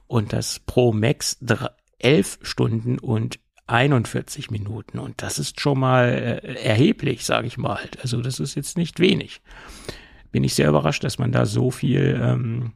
[0.06, 1.38] und das Pro Max
[1.98, 4.98] elf Stunden und 41 Minuten.
[4.98, 6.08] Und das ist schon mal
[6.42, 7.80] äh, erheblich, sage ich mal.
[8.02, 9.40] Also das ist jetzt nicht wenig.
[10.30, 12.72] Bin ich sehr überrascht, dass man da so viel ähm,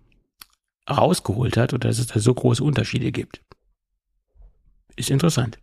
[0.88, 3.42] rausgeholt hat oder dass es da so große Unterschiede gibt.
[4.96, 5.59] Ist interessant.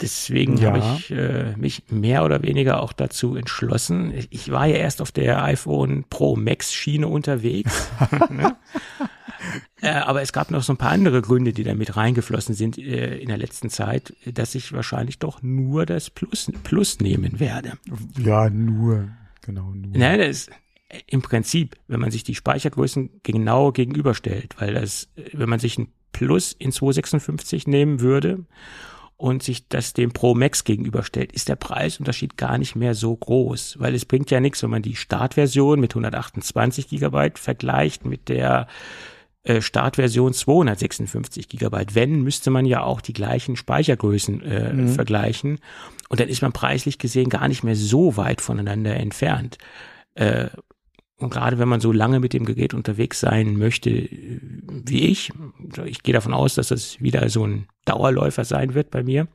[0.00, 0.68] Deswegen ja.
[0.68, 4.14] habe ich äh, mich mehr oder weniger auch dazu entschlossen.
[4.30, 7.90] Ich war ja erst auf der iPhone Pro Max Schiene unterwegs.
[9.80, 12.78] äh, aber es gab noch so ein paar andere Gründe, die da mit reingeflossen sind
[12.78, 17.72] äh, in der letzten Zeit, dass ich wahrscheinlich doch nur das Plus, Plus nehmen werde.
[18.18, 19.08] Ja, nur.
[19.42, 19.96] Genau, nur.
[19.96, 20.48] Nein, das
[21.06, 25.88] im Prinzip, wenn man sich die Speichergrößen genau gegenüberstellt, weil das, wenn man sich ein
[26.12, 28.44] Plus in 256 nehmen würde
[29.16, 33.76] und sich das dem Pro Max gegenüberstellt, ist der Preisunterschied gar nicht mehr so groß,
[33.78, 38.66] weil es bringt ja nichts, wenn man die Startversion mit 128 Gigabyte vergleicht mit der
[39.42, 41.94] äh, Startversion 256 Gigabyte.
[41.94, 44.88] Wenn, müsste man ja auch die gleichen Speichergrößen äh, mhm.
[44.88, 45.58] vergleichen
[46.08, 49.58] und dann ist man preislich gesehen gar nicht mehr so weit voneinander entfernt.
[50.14, 50.48] Äh,
[51.16, 55.30] und gerade wenn man so lange mit dem Gerät unterwegs sein möchte wie ich,
[55.84, 59.28] ich gehe davon aus, dass das wieder so ein Dauerläufer sein wird bei mir.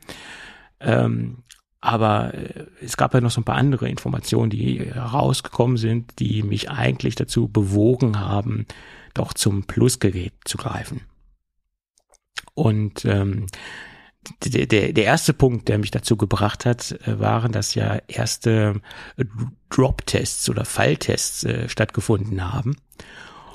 [0.79, 1.43] Ähm,
[1.86, 6.43] aber äh, es gab ja noch so ein paar andere Informationen, die herausgekommen sind, die
[6.43, 8.65] mich eigentlich dazu bewogen haben,
[9.13, 11.02] doch zum Plusgerät zu greifen.
[12.56, 13.48] Und ähm,
[14.43, 18.82] der, der, der erste Punkt, der mich dazu gebracht hat, äh, waren, dass ja erste
[19.69, 22.78] Drop-Tests oder Falltests äh, stattgefunden haben.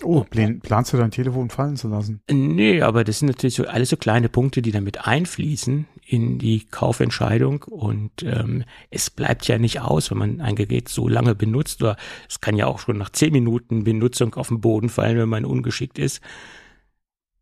[0.02, 2.22] Oh, planst du dein Telefon fallen zu lassen?
[2.30, 6.64] Nee, aber das sind natürlich so alles so kleine Punkte, die damit einfließen in die
[6.66, 7.64] Kaufentscheidung.
[7.64, 11.82] Und ähm, es bleibt ja nicht aus, wenn man ein Gerät so lange benutzt.
[11.82, 11.96] Oder
[12.28, 15.44] es kann ja auch schon nach zehn Minuten Benutzung auf den Boden fallen, wenn man
[15.44, 16.20] ungeschickt ist.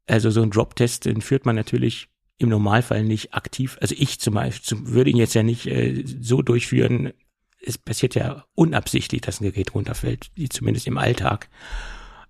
[0.06, 4.34] Also so ein Drop-Test, den führt man natürlich im Normalfall nicht aktiv, also ich zum
[4.34, 7.12] Beispiel würde ihn jetzt ja nicht äh, so durchführen.
[7.60, 11.48] Es passiert ja unabsichtlich, dass ein Gerät runterfällt, zumindest im Alltag.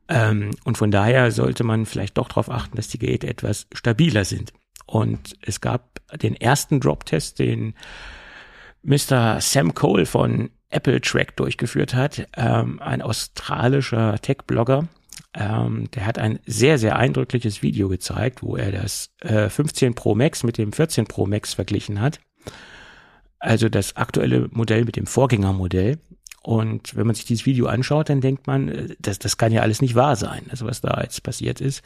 [0.09, 4.25] Ähm, und von daher sollte man vielleicht doch darauf achten, dass die Geräte etwas stabiler
[4.25, 4.53] sind.
[4.87, 7.75] Und es gab den ersten Drop-Test, den
[8.83, 9.41] Mr.
[9.41, 14.89] Sam Cole von Apple Track durchgeführt hat, ähm, ein australischer Tech-Blogger,
[15.35, 20.15] ähm, der hat ein sehr, sehr eindrückliches Video gezeigt, wo er das äh, 15 Pro
[20.15, 22.21] Max mit dem 14 Pro Max verglichen hat.
[23.39, 25.99] Also das aktuelle Modell mit dem Vorgängermodell.
[26.49, 29.61] Und wenn man sich dieses Video anschaut, dann denkt man, äh, das, das kann ja
[29.61, 31.83] alles nicht wahr sein, also was da jetzt passiert ist.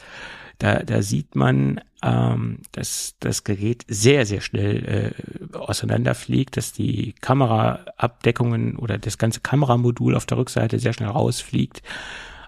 [0.57, 5.13] Da, da sieht man, ähm, dass das Gerät sehr, sehr schnell
[5.51, 11.81] äh, auseinanderfliegt, dass die Kameraabdeckungen oder das ganze Kameramodul auf der Rückseite sehr schnell rausfliegt.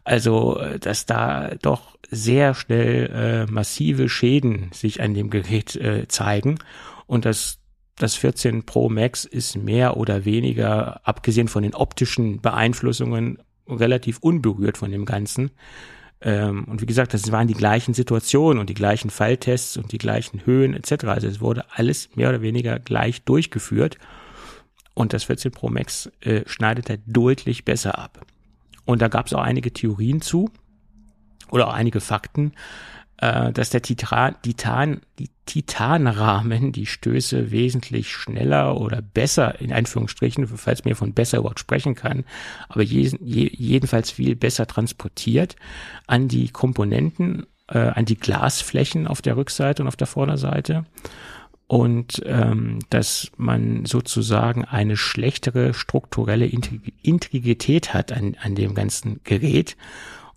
[0.06, 3.10] Also, äh, dass da doch sehr schnell
[3.48, 6.60] äh, massive Schäden sich an dem Gerät äh, zeigen
[7.08, 7.60] und das
[7.98, 14.78] das 14 Pro Max ist mehr oder weniger, abgesehen von den optischen Beeinflussungen, relativ unberührt
[14.78, 15.52] von dem Ganzen.
[16.22, 19.98] Ähm, und wie gesagt, das waren die gleichen Situationen und die gleichen Falltests und die
[19.98, 21.06] gleichen Höhen etc.
[21.06, 23.98] Also es wurde alles mehr oder weniger gleich durchgeführt.
[24.94, 28.26] Und das 14 Pro Max äh, schneidet da deutlich besser ab.
[28.86, 30.50] Und da gab es auch einige Theorien zu
[31.52, 32.54] oder auch einige Fakten,
[33.18, 40.48] äh, dass der Titan, Titan, die Titanrahmen die Stöße wesentlich schneller oder besser, in Einführungsstrichen,
[40.48, 42.26] falls mir von besser überhaupt sprechen kann,
[42.68, 45.56] aber je, je, jedenfalls viel besser transportiert
[46.08, 50.86] an die Komponenten, äh, an die Glasflächen auf der Rückseite und auf der Vorderseite
[51.68, 56.46] und ähm, dass man sozusagen eine schlechtere strukturelle
[57.02, 59.76] Integrität hat an, an dem ganzen Gerät.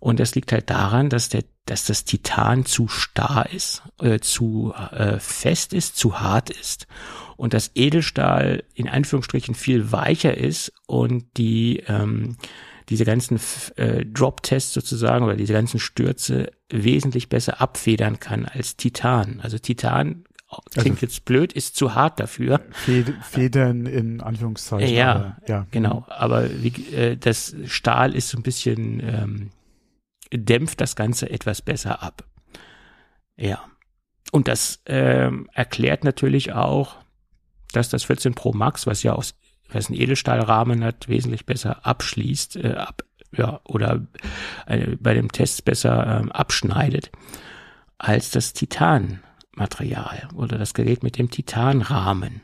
[0.01, 4.73] Und das liegt halt daran, dass der dass das Titan zu starr ist, äh, zu
[4.91, 6.87] äh, fest ist, zu hart ist
[7.37, 12.37] und das Edelstahl in Anführungsstrichen viel weicher ist und die ähm,
[12.89, 13.39] diese ganzen
[13.77, 19.41] äh, Drop-Tests sozusagen oder diese ganzen Stürze wesentlich besser abfedern kann als Titan.
[19.43, 20.25] Also Titan
[20.71, 22.63] klingt also, jetzt blöd, ist zu hart dafür.
[23.21, 24.95] Federn in Anführungszeichen.
[24.95, 25.67] Ja, aber, ja.
[25.71, 26.07] genau.
[26.09, 29.51] Aber wie, äh, das Stahl ist so ein bisschen ähm,
[30.33, 32.25] dämpft das Ganze etwas besser ab.
[33.37, 33.65] Ja.
[34.31, 36.97] Und das ähm, erklärt natürlich auch,
[37.73, 39.35] dass das 14 Pro Max, was ja aus
[39.71, 44.07] was einen Edelstahlrahmen hat, wesentlich besser abschließt, äh, ab, ja, oder
[44.67, 47.11] äh, bei dem Test besser ähm, abschneidet
[47.99, 52.41] als das Titanmaterial oder das Gerät mit dem Titanrahmen.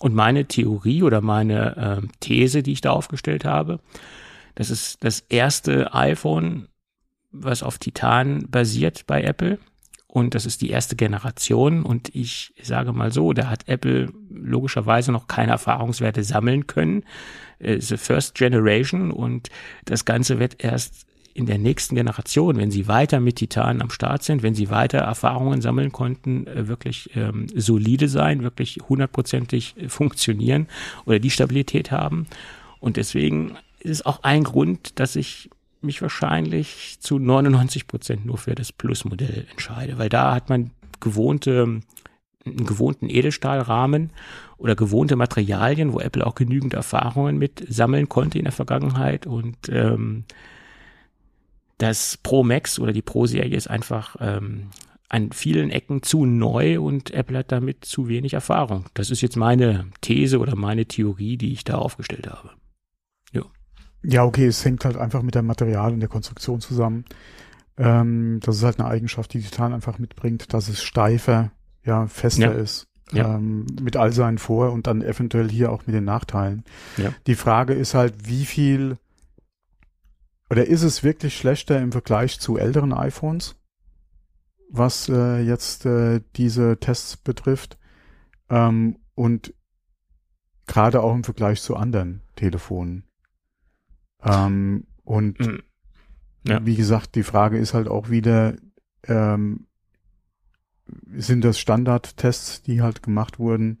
[0.00, 3.80] Und meine Theorie oder meine äh, These, die ich da aufgestellt habe,
[4.54, 6.68] das ist das erste iPhone,
[7.42, 9.58] was auf Titan basiert bei Apple.
[10.08, 11.82] Und das ist die erste Generation.
[11.82, 17.04] Und ich sage mal so, da hat Apple logischerweise noch keine Erfahrungswerte sammeln können.
[17.60, 19.10] The First Generation.
[19.10, 19.50] Und
[19.84, 24.22] das Ganze wird erst in der nächsten Generation, wenn sie weiter mit Titan am Start
[24.22, 30.66] sind, wenn sie weiter Erfahrungen sammeln konnten, äh, wirklich ähm, solide sein, wirklich hundertprozentig funktionieren
[31.04, 32.26] oder die Stabilität haben.
[32.80, 35.50] Und deswegen ist es auch ein Grund, dass ich
[35.86, 40.70] mich wahrscheinlich zu 99 Prozent nur für das Plus-Modell entscheide, weil da hat man
[41.00, 41.80] gewohnte,
[42.44, 44.10] einen gewohnten Edelstahlrahmen
[44.58, 49.56] oder gewohnte Materialien, wo Apple auch genügend Erfahrungen mit sammeln konnte in der Vergangenheit und
[49.68, 50.24] ähm,
[51.78, 54.70] das Pro Max oder die Pro-Serie ist einfach ähm,
[55.08, 58.86] an vielen Ecken zu neu und Apple hat damit zu wenig Erfahrung.
[58.94, 62.50] Das ist jetzt meine These oder meine Theorie, die ich da aufgestellt habe.
[64.02, 67.04] Ja, okay, es hängt halt einfach mit dem Material und der Konstruktion zusammen.
[67.76, 71.50] Ähm, das ist halt eine Eigenschaft, die Titan einfach mitbringt, dass es steifer,
[71.84, 72.60] ja, fester ja.
[72.60, 72.86] ist.
[73.12, 73.36] Ja.
[73.36, 76.64] Ähm, mit all seinen Vor- und dann eventuell hier auch mit den Nachteilen.
[76.96, 77.12] Ja.
[77.26, 78.96] Die Frage ist halt, wie viel
[80.50, 83.56] oder ist es wirklich schlechter im Vergleich zu älteren iPhones,
[84.70, 87.78] was äh, jetzt äh, diese Tests betrifft
[88.48, 89.54] ähm, und
[90.66, 93.04] gerade auch im Vergleich zu anderen Telefonen.
[94.24, 95.62] Ähm, und mhm.
[96.46, 96.64] ja.
[96.64, 98.54] wie gesagt, die Frage ist halt auch wieder,
[99.04, 99.66] ähm,
[101.16, 103.78] sind das Standardtests, die halt gemacht wurden?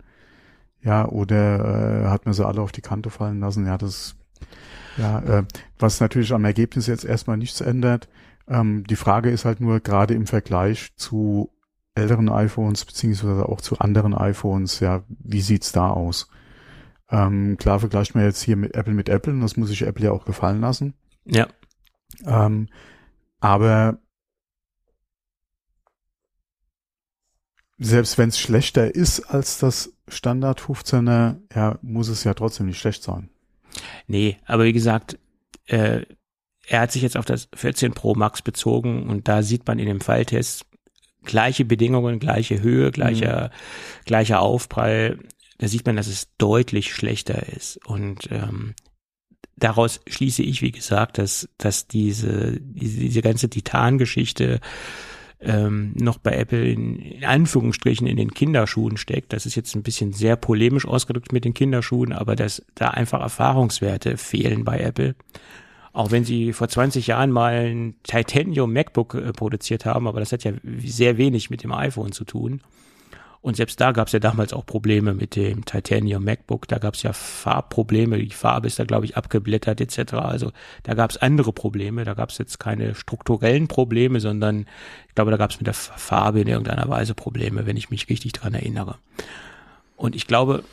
[0.82, 3.66] Ja, oder äh, hat man sie alle auf die Kante fallen lassen?
[3.66, 4.16] Ja, das,
[4.96, 5.44] ja, äh,
[5.78, 8.08] was natürlich am Ergebnis jetzt erstmal nichts ändert.
[8.48, 11.50] Ähm, die Frage ist halt nur gerade im Vergleich zu
[11.94, 16.28] älteren iPhones beziehungsweise auch zu anderen iPhones, ja, wie sieht's da aus?
[17.10, 20.06] Ähm, klar vergleicht man jetzt hier mit Apple mit Apple und das muss sich Apple
[20.06, 20.94] ja auch gefallen lassen.
[21.24, 21.46] Ja.
[22.24, 22.68] Ähm,
[23.40, 23.98] aber
[27.78, 32.78] selbst wenn es schlechter ist als das Standard 15er, ja, muss es ja trotzdem nicht
[32.78, 33.28] schlecht sein.
[34.06, 35.18] Nee, aber wie gesagt,
[35.66, 36.06] äh,
[36.66, 39.86] er hat sich jetzt auf das 14 Pro Max bezogen und da sieht man in
[39.86, 40.66] dem Falltest
[41.24, 44.04] gleiche Bedingungen, gleiche Höhe, gleicher, mhm.
[44.04, 45.18] gleicher Aufprall
[45.58, 47.78] da sieht man, dass es deutlich schlechter ist.
[47.86, 48.74] Und ähm,
[49.56, 54.60] daraus schließe ich, wie gesagt, dass, dass diese, diese, diese ganze Titan-Geschichte
[55.40, 59.32] ähm, noch bei Apple in, in Anführungsstrichen in den Kinderschuhen steckt.
[59.32, 63.20] Das ist jetzt ein bisschen sehr polemisch ausgedrückt mit den Kinderschuhen, aber dass da einfach
[63.20, 65.14] Erfahrungswerte fehlen bei Apple.
[65.92, 70.32] Auch wenn sie vor 20 Jahren mal ein Titanium MacBook äh, produziert haben, aber das
[70.32, 72.60] hat ja sehr wenig mit dem iPhone zu tun.
[73.46, 76.66] Und selbst da gab es ja damals auch Probleme mit dem Titanium MacBook.
[76.66, 78.18] Da gab es ja Farbprobleme.
[78.18, 80.14] Die Farbe ist da, glaube ich, abgeblättert etc.
[80.14, 80.50] Also
[80.82, 82.02] da gab es andere Probleme.
[82.02, 84.66] Da gab es jetzt keine strukturellen Probleme, sondern
[85.06, 88.08] ich glaube, da gab es mit der Farbe in irgendeiner Weise Probleme, wenn ich mich
[88.08, 88.96] richtig dran erinnere.
[89.94, 90.64] Und ich glaube,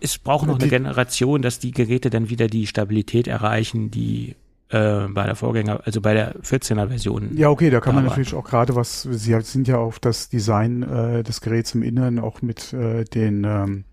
[0.00, 4.36] es braucht noch eine Generation, dass die Geräte dann wieder die Stabilität erreichen, die
[4.70, 7.36] äh, bei der Vorgänger, also bei der 14er Version.
[7.36, 10.82] Ja, okay, da kann man natürlich auch gerade was, sie sind ja auf das Design
[10.82, 13.84] äh, des Geräts im Inneren auch mit äh, den, ähm,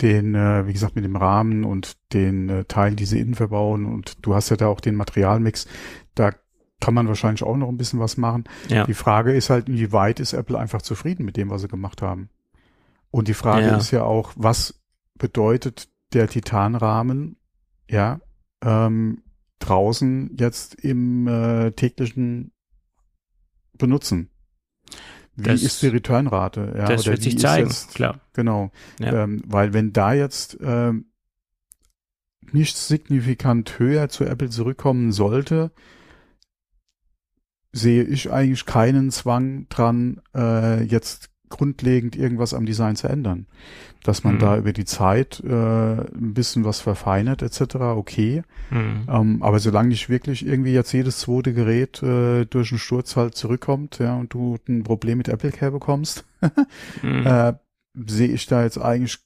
[0.00, 3.86] den, äh, wie gesagt, mit dem Rahmen und den äh, Teilen, die sie innen verbauen
[3.86, 5.66] und du hast ja da auch den Materialmix,
[6.14, 6.32] da
[6.80, 8.44] kann man wahrscheinlich auch noch ein bisschen was machen.
[8.68, 8.84] Ja.
[8.84, 12.28] Die Frage ist halt, inwieweit ist Apple einfach zufrieden mit dem, was sie gemacht haben?
[13.10, 13.76] Und die Frage ja.
[13.76, 14.80] ist ja auch, was
[15.16, 17.36] bedeutet der Titanrahmen,
[17.88, 18.20] ja,
[18.62, 19.22] ähm,
[19.66, 22.52] draußen jetzt im äh, täglichen
[23.78, 24.30] Benutzen?
[25.34, 26.74] Wie das, ist die Returnrate?
[26.76, 28.20] Ja, das wird sich zeigen, jetzt, klar.
[28.34, 28.70] Genau.
[28.98, 29.24] Ja.
[29.24, 31.06] Ähm, weil wenn da jetzt ähm,
[32.52, 35.72] nicht signifikant höher zu Apple zurückkommen sollte,
[37.72, 43.46] sehe ich eigentlich keinen Zwang dran, äh, jetzt grundlegend irgendwas am Design zu ändern.
[44.02, 44.38] Dass man mhm.
[44.40, 48.42] da über die Zeit äh, ein bisschen was verfeinert etc., okay.
[48.70, 49.06] Mhm.
[49.08, 53.36] Ähm, aber solange nicht wirklich irgendwie jetzt jedes zweite Gerät äh, durch einen Sturz halt
[53.36, 56.24] zurückkommt, ja, und du ein Problem mit Apple Care bekommst,
[57.02, 57.26] mhm.
[57.26, 57.54] äh,
[57.94, 59.18] sehe ich da jetzt eigentlich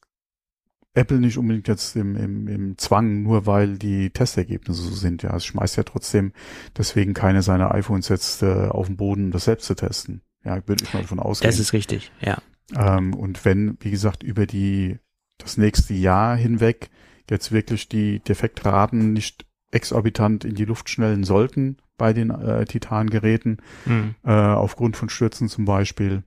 [0.96, 5.22] Apple nicht unbedingt jetzt im, im, im Zwang, nur weil die Testergebnisse so sind.
[5.22, 6.32] Ja, es schmeißt ja trotzdem
[6.76, 10.22] deswegen keine seiner iPhones jetzt äh, auf den Boden, um das selbst zu testen.
[10.46, 11.50] Ja, würde ich mal davon ausgehen.
[11.50, 12.38] Das ist richtig, ja.
[12.74, 14.98] Ähm, und wenn, wie gesagt, über die
[15.38, 16.88] das nächste Jahr hinweg
[17.28, 23.58] jetzt wirklich die Defektraten nicht exorbitant in die Luft schnellen sollten bei den äh, Titan-Geräten,
[23.84, 24.14] mhm.
[24.24, 26.22] äh, aufgrund von Stürzen zum Beispiel,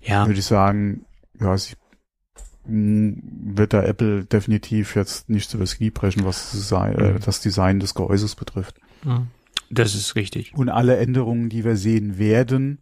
[0.00, 0.26] ja.
[0.26, 1.04] würde ich sagen,
[1.38, 1.74] ja, sie
[2.64, 7.20] wird da Apple definitiv jetzt nicht übers Knie brechen, was das Design, äh, mhm.
[7.20, 8.80] das Design des Gehäuses betrifft.
[9.04, 9.28] Mhm.
[9.72, 10.52] Das ist richtig.
[10.54, 12.78] Und alle Änderungen, die wir sehen werden,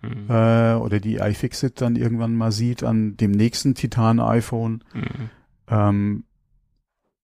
[0.00, 0.30] mhm.
[0.30, 5.30] äh, oder die iFixit dann irgendwann mal sieht an dem nächsten Titan-iPhone, mhm.
[5.68, 6.24] ähm,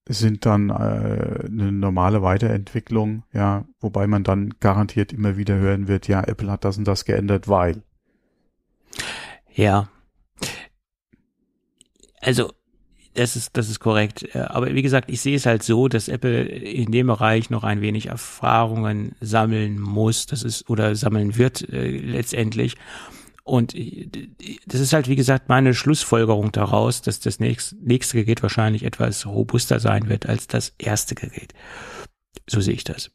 [0.07, 6.09] sind dann äh, eine normale Weiterentwicklung, ja, wobei man dann garantiert immer wieder hören wird,
[6.09, 7.83] ja, Apple hat das und das geändert, weil.
[9.55, 9.88] Ja.
[12.20, 12.52] Also
[13.16, 14.35] das ist, das ist korrekt.
[14.35, 17.64] Äh, aber wie gesagt, ich sehe es halt so, dass Apple in dem Bereich noch
[17.64, 22.76] ein wenig Erfahrungen sammeln muss, das ist, oder sammeln wird äh, letztendlich.
[23.42, 24.09] Und äh,
[24.66, 29.26] das ist halt, wie gesagt, meine Schlussfolgerung daraus, dass das nächste, nächste Gerät wahrscheinlich etwas
[29.26, 31.55] robuster sein wird als das erste Gerät.
[32.48, 33.11] So sehe ich das.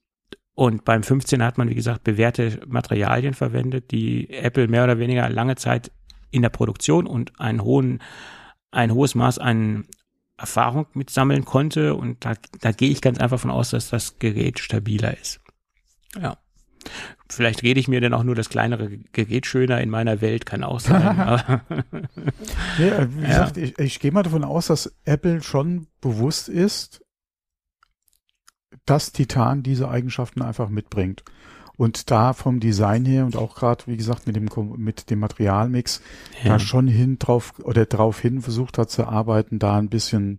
[0.53, 5.29] Und beim 15 hat man, wie gesagt, bewährte Materialien verwendet, die Apple mehr oder weniger
[5.29, 5.91] lange Zeit
[6.29, 7.99] in der Produktion und einen hohen
[8.71, 9.85] ein hohes Maß an
[10.37, 14.59] Erfahrung mitsammeln konnte und da, da gehe ich ganz einfach von aus, dass das Gerät
[14.59, 15.39] stabiler ist.
[16.19, 16.37] Ja.
[17.29, 20.63] Vielleicht rede ich mir dann auch nur das kleinere Gerät schöner in meiner Welt, kann
[20.63, 21.15] auch sein.
[22.79, 27.05] ja, wie gesagt, ich, ich gehe mal davon aus, dass Apple schon bewusst ist,
[28.85, 31.23] dass Titan diese Eigenschaften einfach mitbringt
[31.81, 36.03] und da vom Design her und auch gerade, wie gesagt, mit dem, mit dem Materialmix
[36.43, 36.49] ja.
[36.49, 40.37] da schon hin drauf oder drauf hin versucht hat zu arbeiten, da ein bisschen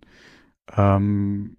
[0.77, 1.57] ähm,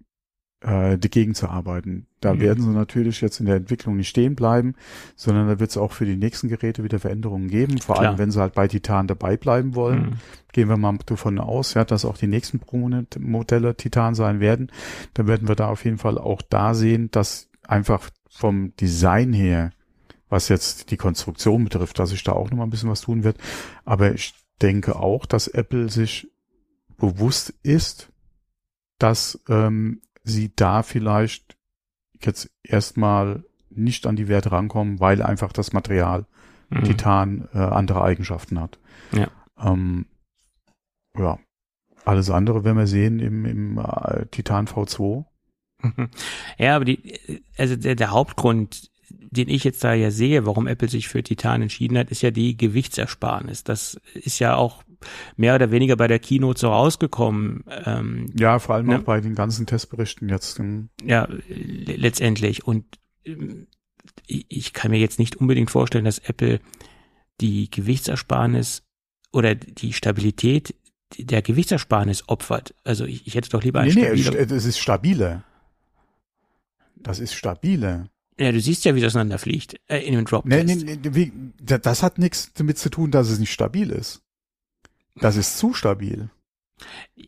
[0.61, 2.07] äh, dagegen zu arbeiten.
[2.19, 2.39] Da mhm.
[2.39, 4.73] werden sie natürlich jetzt in der Entwicklung nicht stehen bleiben,
[5.15, 8.07] sondern da wird es auch für die nächsten Geräte wieder Veränderungen geben, vor Klar.
[8.07, 10.01] allem wenn sie halt bei Titan dabei bleiben wollen.
[10.01, 10.13] Mhm.
[10.51, 14.71] Gehen wir mal davon aus, ja, dass auch die nächsten Pro-Modelle Titan sein werden.
[15.13, 19.71] Dann werden wir da auf jeden Fall auch da sehen, dass einfach vom Design her,
[20.27, 23.23] was jetzt die Konstruktion betrifft, dass sich da auch noch mal ein bisschen was tun
[23.23, 23.37] wird.
[23.85, 26.27] Aber ich denke auch, dass Apple sich
[26.97, 28.11] bewusst ist,
[28.99, 31.55] dass ähm, sie da vielleicht
[32.21, 36.25] jetzt erstmal nicht an die Werte rankommen, weil einfach das Material
[36.69, 36.83] mhm.
[36.83, 38.79] Titan äh, andere Eigenschaften hat.
[39.13, 39.29] Ja.
[39.57, 40.07] Ähm,
[41.17, 41.39] ja.
[42.03, 45.25] Alles andere werden wir sehen im, im äh, Titan V2.
[46.57, 47.19] Ja, aber die,
[47.57, 51.61] also der, der Hauptgrund, den ich jetzt da ja sehe, warum Apple sich für Titan
[51.61, 53.63] entschieden hat, ist ja die Gewichtsersparnis.
[53.63, 54.83] Das ist ja auch
[55.35, 57.63] mehr oder weniger bei der Keynote so rausgekommen.
[57.85, 58.99] Ähm, ja, vor allem ne?
[58.99, 60.59] auch bei den ganzen Testberichten jetzt.
[61.03, 62.65] Ja, letztendlich.
[62.65, 62.85] Und
[63.25, 63.67] ähm,
[64.27, 66.59] ich kann mir jetzt nicht unbedingt vorstellen, dass Apple
[67.41, 68.83] die Gewichtsersparnis
[69.31, 70.73] oder die Stabilität
[71.17, 72.73] der Gewichtsersparnis opfert.
[72.83, 75.43] Also ich, ich hätte doch lieber ein nee, nee, das ist stabile.
[77.05, 78.09] Das ist stabile.
[78.39, 81.31] Ja, du siehst ja, wie es auseinanderfliegt äh, in dem drop nee, nee, nee, wie,
[81.61, 84.23] Das hat nichts damit zu tun, dass es nicht stabil ist.
[85.15, 86.29] Das ist zu stabil.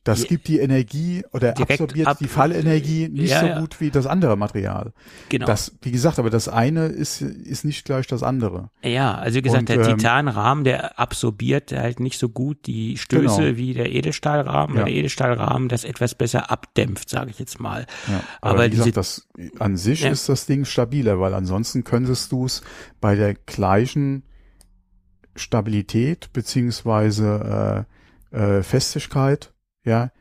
[0.03, 4.05] Das gibt die Energie oder absorbiert ab, die Fallenergie nicht ja, so gut wie das
[4.05, 4.93] andere Material.
[5.29, 5.45] Genau.
[5.45, 8.69] Das, wie gesagt, aber das eine ist, ist nicht gleich das andere.
[8.83, 12.97] Ja, also wie gesagt, Und, der ähm, Titanrahmen, der absorbiert halt nicht so gut die
[12.97, 13.57] Stöße genau.
[13.57, 14.81] wie der Edelstahlrahmen, ja.
[14.81, 17.85] weil der Edelstahlrahmen das etwas besser abdämpft, sage ich jetzt mal.
[18.07, 19.27] Ja, aber, aber wie diese, gesagt, das,
[19.59, 22.61] an sich ist das Ding stabiler, weil ansonsten könntest du es
[22.99, 24.23] bei der gleichen
[25.35, 27.96] Stabilität beziehungsweise äh,
[28.31, 29.53] äh, Festigkeit,
[29.83, 30.11] ja,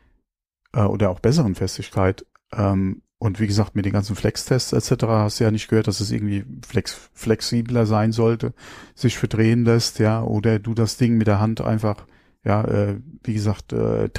[0.73, 2.25] äh, oder auch besseren Festigkeit.
[2.53, 5.05] Ähm, und wie gesagt, mit den ganzen Flex-Tests etc.
[5.07, 8.53] hast du ja nicht gehört, dass es irgendwie flex flexibler sein sollte,
[8.93, 12.05] sich verdrehen lässt, ja, oder du das Ding mit der Hand einfach,
[12.43, 14.09] ja, äh, wie gesagt, äh, äh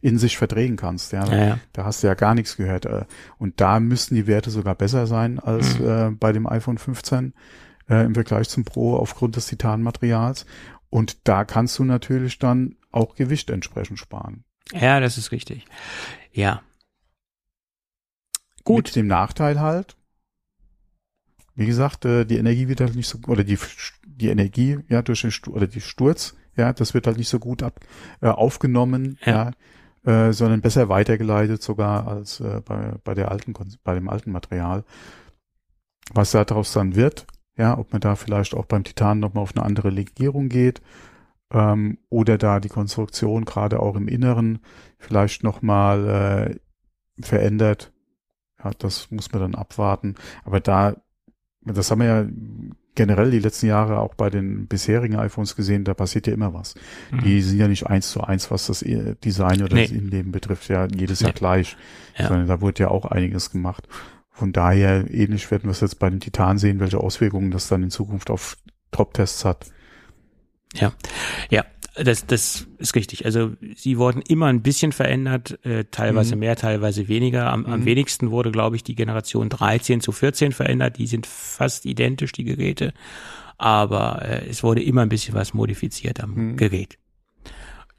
[0.00, 1.24] in sich verdrehen kannst, ja.
[1.26, 1.58] ja, ja.
[1.72, 2.86] Da hast du ja gar nichts gehört.
[2.86, 3.04] Äh,
[3.38, 5.88] und da müssten die Werte sogar besser sein als mhm.
[5.88, 7.34] äh, bei dem iPhone 15
[7.88, 10.44] äh, im Vergleich zum Pro aufgrund des Titanmaterials.
[10.90, 14.44] Und da kannst du natürlich dann auch Gewicht entsprechend sparen.
[14.72, 15.64] Ja, das ist richtig.
[16.32, 16.62] Ja.
[18.64, 18.86] Gut.
[18.86, 19.96] Mit dem Nachteil halt,
[21.54, 23.58] wie gesagt, äh, die Energie wird halt nicht so, oder die,
[24.06, 27.38] die Energie, ja, durch den Sturz, oder die Sturz, ja, das wird halt nicht so
[27.38, 27.80] gut ab,
[28.20, 29.50] äh, aufgenommen, ja,
[30.04, 34.32] ja äh, sondern besser weitergeleitet sogar als äh, bei, bei der alten, bei dem alten
[34.32, 34.84] Material.
[36.12, 37.26] Was daraus dann wird,
[37.56, 40.82] ja, ob man da vielleicht auch beim Titan nochmal auf eine andere Legierung geht,
[41.52, 44.60] ähm, oder da die Konstruktion gerade auch im Inneren
[44.98, 46.58] vielleicht nochmal
[47.18, 47.92] äh, verändert.
[48.62, 50.14] Ja, das muss man dann abwarten.
[50.44, 50.96] Aber da,
[51.62, 52.26] das haben wir ja
[52.94, 56.74] generell die letzten Jahre auch bei den bisherigen iPhones gesehen, da passiert ja immer was.
[57.10, 57.20] Mhm.
[57.24, 58.84] Die sind ja nicht eins zu eins, was das
[59.24, 59.82] Design oder nee.
[59.82, 61.26] das Innenleben betrifft, ja jedes nee.
[61.26, 61.76] Jahr gleich,
[62.16, 62.28] ja.
[62.28, 63.88] sondern da wurde ja auch einiges gemacht.
[64.30, 67.82] Von daher ähnlich werden wir es jetzt bei den Titan sehen, welche Auswirkungen das dann
[67.82, 68.56] in Zukunft auf
[68.90, 69.66] Top-Tests hat.
[70.74, 70.92] Ja,
[71.50, 71.64] ja,
[71.94, 73.24] das, das ist richtig.
[73.24, 76.40] Also sie wurden immer ein bisschen verändert, äh, teilweise mhm.
[76.40, 77.52] mehr, teilweise weniger.
[77.52, 77.66] Am, mhm.
[77.66, 80.98] am wenigsten wurde, glaube ich, die Generation 13 zu 14 verändert.
[80.98, 82.92] Die sind fast identisch, die Geräte.
[83.58, 86.56] Aber äh, es wurde immer ein bisschen was modifiziert am mhm.
[86.56, 86.98] Gerät.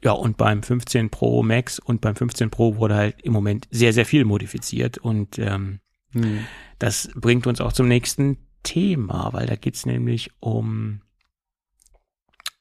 [0.04, 3.94] Ja, und beim 15 Pro Max und beim 15 Pro wurde halt im Moment sehr,
[3.94, 4.98] sehr viel modifiziert.
[4.98, 5.80] Und ähm,
[6.12, 6.40] mhm.
[6.78, 11.00] das bringt uns auch zum nächsten Thema, weil da geht's nämlich um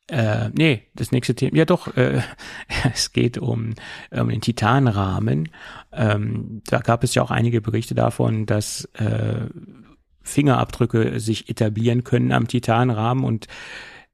[0.08, 2.22] äh, nee, das nächste Thema, ja doch, äh,
[2.93, 3.74] es geht um,
[4.12, 5.49] um den Titanrahmen.
[5.91, 9.47] Ähm, da gab es ja auch einige Berichte davon, dass äh,
[10.22, 13.47] Fingerabdrücke sich etablieren können am Titanrahmen und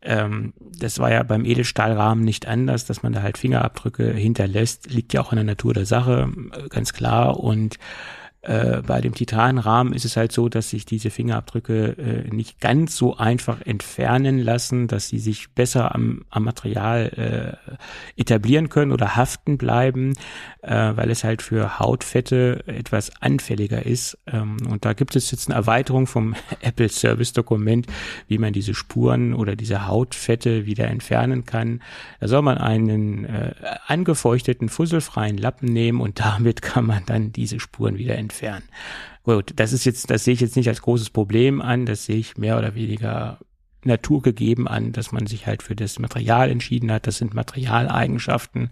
[0.03, 5.13] ähm, das war ja beim Edelstahlrahmen nicht anders, dass man da halt Fingerabdrücke hinterlässt, liegt
[5.13, 6.29] ja auch in der Natur der Sache,
[6.69, 7.77] ganz klar und
[8.43, 12.97] äh, bei dem Titanrahmen ist es halt so, dass sich diese Fingerabdrücke äh, nicht ganz
[12.97, 19.15] so einfach entfernen lassen, dass sie sich besser am, am Material äh, etablieren können oder
[19.15, 20.13] haften bleiben,
[20.63, 24.17] äh, weil es halt für Hautfette etwas anfälliger ist.
[24.25, 27.85] Ähm, und da gibt es jetzt eine Erweiterung vom Apple Service Dokument,
[28.27, 31.83] wie man diese Spuren oder diese Hautfette wieder entfernen kann.
[32.19, 33.53] Da soll man einen äh,
[33.85, 38.63] angefeuchteten, fusselfreien Lappen nehmen und damit kann man dann diese Spuren wieder entfernen entfernen.
[39.23, 42.17] Gut, das ist jetzt, das sehe ich jetzt nicht als großes Problem an, das sehe
[42.17, 43.37] ich mehr oder weniger
[43.83, 47.07] naturgegeben an, dass man sich halt für das Material entschieden hat.
[47.07, 48.69] Das sind Materialeigenschaften.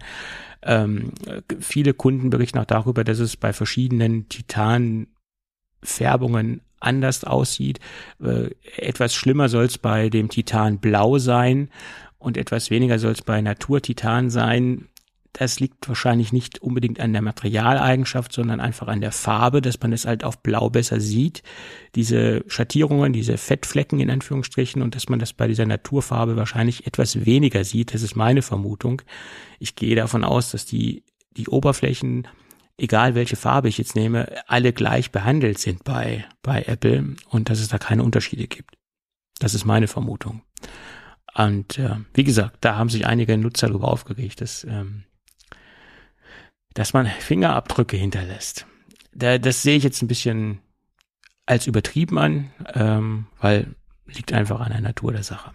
[0.62, 1.10] Ähm,
[1.58, 7.80] viele Kunden berichten auch darüber, dass es bei verschiedenen Titanfärbungen anders aussieht.
[8.22, 11.70] Äh, etwas schlimmer soll es bei dem Titan blau sein
[12.18, 14.89] und etwas weniger soll es bei Naturtitan sein.
[15.32, 19.92] Das liegt wahrscheinlich nicht unbedingt an der Materialeigenschaft, sondern einfach an der Farbe, dass man
[19.92, 21.42] es halt auf Blau besser sieht.
[21.94, 27.24] Diese Schattierungen, diese Fettflecken in Anführungsstrichen und dass man das bei dieser Naturfarbe wahrscheinlich etwas
[27.26, 27.94] weniger sieht.
[27.94, 29.02] Das ist meine Vermutung.
[29.60, 31.04] Ich gehe davon aus, dass die,
[31.36, 32.26] die Oberflächen,
[32.76, 37.60] egal welche Farbe ich jetzt nehme, alle gleich behandelt sind bei, bei Apple und dass
[37.60, 38.74] es da keine Unterschiede gibt.
[39.38, 40.42] Das ist meine Vermutung.
[41.34, 45.04] Und äh, wie gesagt, da haben sich einige Nutzer darüber aufgeregt, dass ähm,
[46.74, 48.66] dass man Fingerabdrücke hinterlässt.
[49.12, 50.60] Da, das sehe ich jetzt ein bisschen
[51.46, 53.74] als übertrieben an, ähm, weil
[54.06, 55.52] liegt einfach an der Natur der Sache.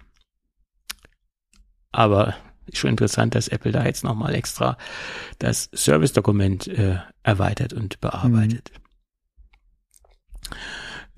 [1.92, 2.36] Aber
[2.66, 4.78] ist schon interessant, dass Apple da jetzt nochmal extra
[5.40, 8.72] das Service-Dokument äh, erweitert und bearbeitet.
[8.74, 10.56] Mhm.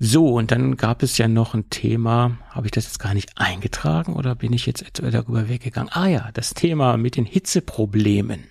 [0.00, 3.32] So, und dann gab es ja noch ein Thema, habe ich das jetzt gar nicht
[3.36, 5.90] eingetragen oder bin ich jetzt darüber weggegangen?
[5.92, 8.44] Ah ja, das Thema mit den Hitzeproblemen.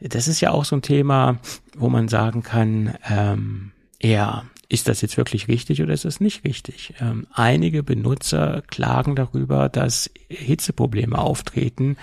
[0.00, 1.38] Das ist ja auch so ein Thema,
[1.76, 6.44] wo man sagen kann, ähm, ja, ist das jetzt wirklich richtig oder ist das nicht
[6.44, 6.94] richtig?
[7.00, 11.96] Ähm, einige Benutzer klagen darüber, dass Hitzeprobleme auftreten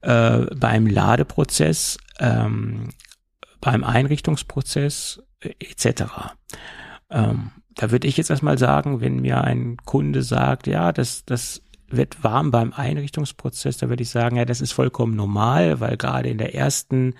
[0.00, 2.90] äh, beim Ladeprozess, ähm,
[3.60, 6.04] beim Einrichtungsprozess äh, etc.
[7.10, 11.62] Ähm, da würde ich jetzt erstmal sagen, wenn mir ein Kunde sagt, ja, das, das
[11.90, 16.28] wird warm beim Einrichtungsprozess, da würde ich sagen, ja, das ist vollkommen normal, weil gerade
[16.28, 17.14] in der ersten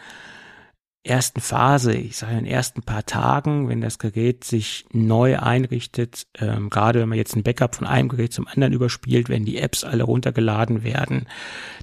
[1.08, 6.26] ersten Phase, ich sage in den ersten paar Tagen, wenn das Gerät sich neu einrichtet,
[6.38, 9.58] ähm, gerade wenn man jetzt ein Backup von einem Gerät zum anderen überspielt, wenn die
[9.58, 11.26] Apps alle runtergeladen werden,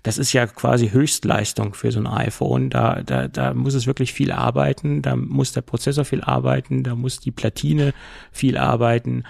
[0.03, 2.69] das ist ja quasi Höchstleistung für so ein iPhone.
[2.69, 6.93] Da, da, da muss es wirklich viel arbeiten, da muss der Prozessor viel arbeiten, da
[6.95, 7.93] muss die Platine
[8.31, 9.23] viel arbeiten.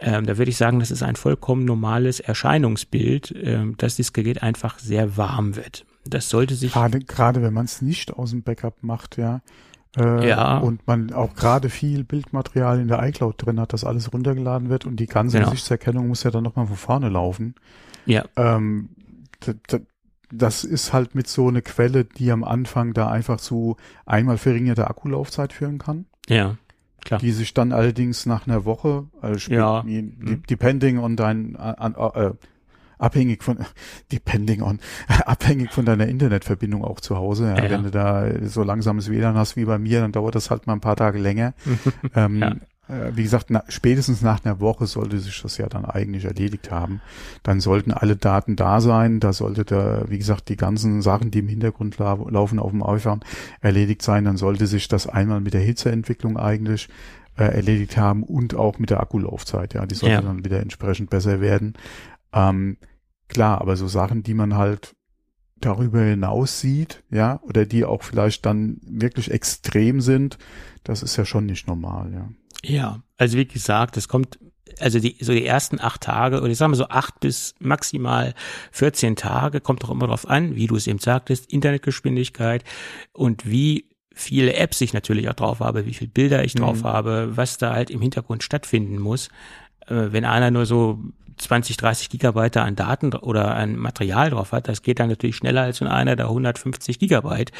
[0.00, 4.42] Ähm, da würde ich sagen, das ist ein vollkommen normales Erscheinungsbild, ähm, dass das Gerät
[4.42, 5.84] einfach sehr warm wird.
[6.04, 6.72] Das sollte sich.
[6.72, 9.40] Gerade, gerade wenn man es nicht aus dem Backup macht, ja.
[9.96, 10.58] Äh, ja.
[10.58, 14.86] Und man auch gerade viel Bildmaterial in der iCloud drin hat, dass alles runtergeladen wird
[14.86, 15.50] und die ganze genau.
[15.50, 17.54] Gesichtserkennung muss ja dann nochmal von vorne laufen.
[18.06, 18.24] Ja.
[18.36, 18.90] Ähm,
[20.30, 23.76] das ist halt mit so eine Quelle, die am Anfang da einfach zu
[24.06, 26.06] einmal verringerter Akkulaufzeit führen kann.
[26.28, 26.56] Ja.
[27.04, 27.20] Klar.
[27.20, 29.84] Die sich dann allerdings nach einer Woche, also ja.
[30.50, 32.32] depending on dein, an, äh,
[32.98, 33.58] abhängig von,
[34.12, 34.80] depending on,
[35.24, 37.54] abhängig von deiner Internetverbindung auch zu Hause.
[37.56, 37.64] Ja.
[37.64, 40.66] Ja, Wenn du da so langsames WLAN hast wie bei mir, dann dauert das halt
[40.66, 41.54] mal ein paar Tage länger.
[42.14, 42.42] ähm.
[42.42, 42.54] Äh,
[42.88, 47.00] wie gesagt, na, spätestens nach einer Woche sollte sich das ja dann eigentlich erledigt haben.
[47.42, 49.20] Dann sollten alle Daten da sein.
[49.20, 52.82] Da sollte da, wie gesagt, die ganzen Sachen, die im Hintergrund la laufen auf dem
[52.82, 53.20] iPhone,
[53.60, 54.24] erledigt sein.
[54.24, 56.88] Dann sollte sich das einmal mit der Hitzeentwicklung eigentlich
[57.36, 59.74] äh, erledigt haben und auch mit der Akkulaufzeit.
[59.74, 60.22] Ja, die sollte ja.
[60.22, 61.74] dann wieder entsprechend besser werden.
[62.32, 62.78] Ähm,
[63.28, 64.96] klar, aber so Sachen, die man halt
[65.60, 70.38] darüber hinaus sieht, ja, oder die auch vielleicht dann wirklich extrem sind,
[70.84, 72.28] das ist ja schon nicht normal, ja.
[72.64, 74.38] Ja, also wie gesagt, es kommt,
[74.80, 78.34] also die, so die ersten acht Tage, oder ich sage mal so acht bis maximal
[78.72, 82.64] 14 Tage, kommt doch immer drauf an, wie du es eben sagtest, Internetgeschwindigkeit
[83.12, 86.88] und wie viele Apps ich natürlich auch drauf habe, wie viele Bilder ich drauf mhm.
[86.88, 89.28] habe, was da halt im Hintergrund stattfinden muss.
[89.86, 90.98] Äh, wenn einer nur so
[91.38, 95.62] 20, 30 Gigabyte an Daten oder an Material drauf hat, das geht dann natürlich schneller
[95.62, 97.52] als wenn einer da 150 Gigabyte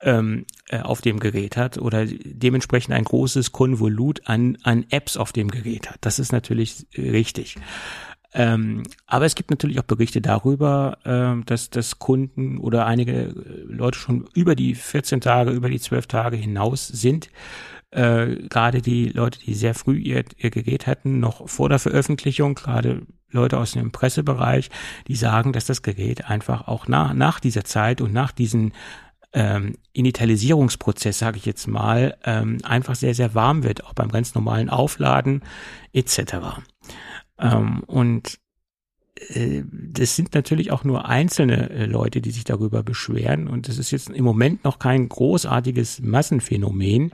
[0.00, 5.32] ähm, äh, auf dem Gerät hat oder dementsprechend ein großes Konvolut an, an Apps auf
[5.32, 5.98] dem Gerät hat.
[6.02, 7.56] Das ist natürlich richtig.
[8.34, 13.34] Ähm, aber es gibt natürlich auch Berichte darüber, äh, dass, dass Kunden oder einige
[13.66, 17.30] Leute schon über die 14 Tage, über die 12 Tage hinaus sind
[17.90, 22.54] äh, gerade die Leute, die sehr früh ihr, ihr Gerät hatten, noch vor der Veröffentlichung,
[22.54, 24.70] gerade Leute aus dem Pressebereich,
[25.06, 28.72] die sagen, dass das Gerät einfach auch nach, nach dieser Zeit und nach diesen
[29.32, 34.34] ähm, Initialisierungsprozess, sage ich jetzt mal, ähm, einfach sehr, sehr warm wird, auch beim ganz
[34.34, 35.42] normalen Aufladen
[35.92, 36.60] etc.
[37.38, 38.38] Ähm, und
[39.16, 43.78] äh, das sind natürlich auch nur einzelne äh, Leute, die sich darüber beschweren und das
[43.78, 47.12] ist jetzt im Moment noch kein großartiges Massenphänomen.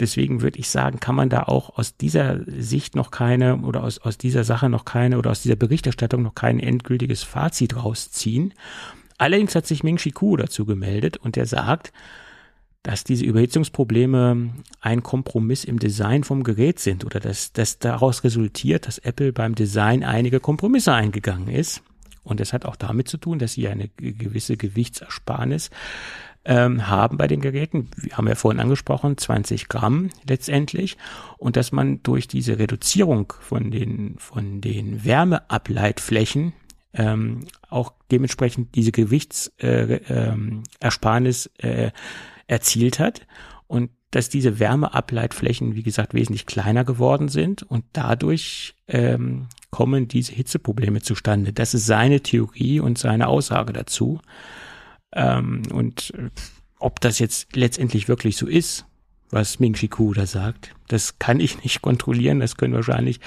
[0.00, 3.98] Deswegen würde ich sagen, kann man da auch aus dieser Sicht noch keine oder aus,
[3.98, 8.54] aus dieser Sache noch keine oder aus dieser Berichterstattung noch kein endgültiges Fazit rausziehen.
[9.22, 11.92] Allerdings hat sich Ming Chi Ku dazu gemeldet und er sagt,
[12.82, 14.50] dass diese Überhitzungsprobleme
[14.80, 19.54] ein Kompromiss im Design vom Gerät sind oder dass, dass daraus resultiert, dass Apple beim
[19.54, 21.84] Design einige Kompromisse eingegangen ist.
[22.24, 25.70] Und das hat auch damit zu tun, dass sie eine gewisse Gewichtsersparnis
[26.44, 27.90] ähm, haben bei den Geräten.
[27.94, 30.96] Wir haben ja vorhin angesprochen, 20 Gramm letztendlich.
[31.38, 36.54] Und dass man durch diese Reduzierung von den, von den Wärmeableitflächen
[36.94, 41.90] ähm, auch dementsprechend diese Gewichtsersparnis äh, ähm, äh,
[42.46, 43.26] erzielt hat
[43.66, 50.34] und dass diese Wärmeableitflächen, wie gesagt, wesentlich kleiner geworden sind und dadurch ähm, kommen diese
[50.34, 51.54] Hitzeprobleme zustande.
[51.54, 54.20] Das ist seine Theorie und seine Aussage dazu.
[55.14, 56.12] Ähm, und
[56.78, 58.84] ob das jetzt letztendlich wirklich so ist,
[59.32, 62.40] was Ming Chi da sagt, das kann ich nicht kontrollieren.
[62.40, 63.18] Das können wahrscheinlich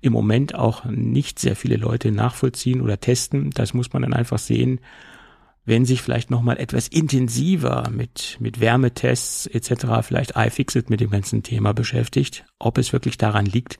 [0.00, 3.50] im Moment auch nicht sehr viele Leute nachvollziehen oder testen.
[3.50, 4.80] Das muss man dann einfach sehen,
[5.64, 10.02] wenn sich vielleicht noch mal etwas intensiver mit mit Wärmetests etc.
[10.02, 13.78] vielleicht iFixit mit dem ganzen Thema beschäftigt, ob es wirklich daran liegt,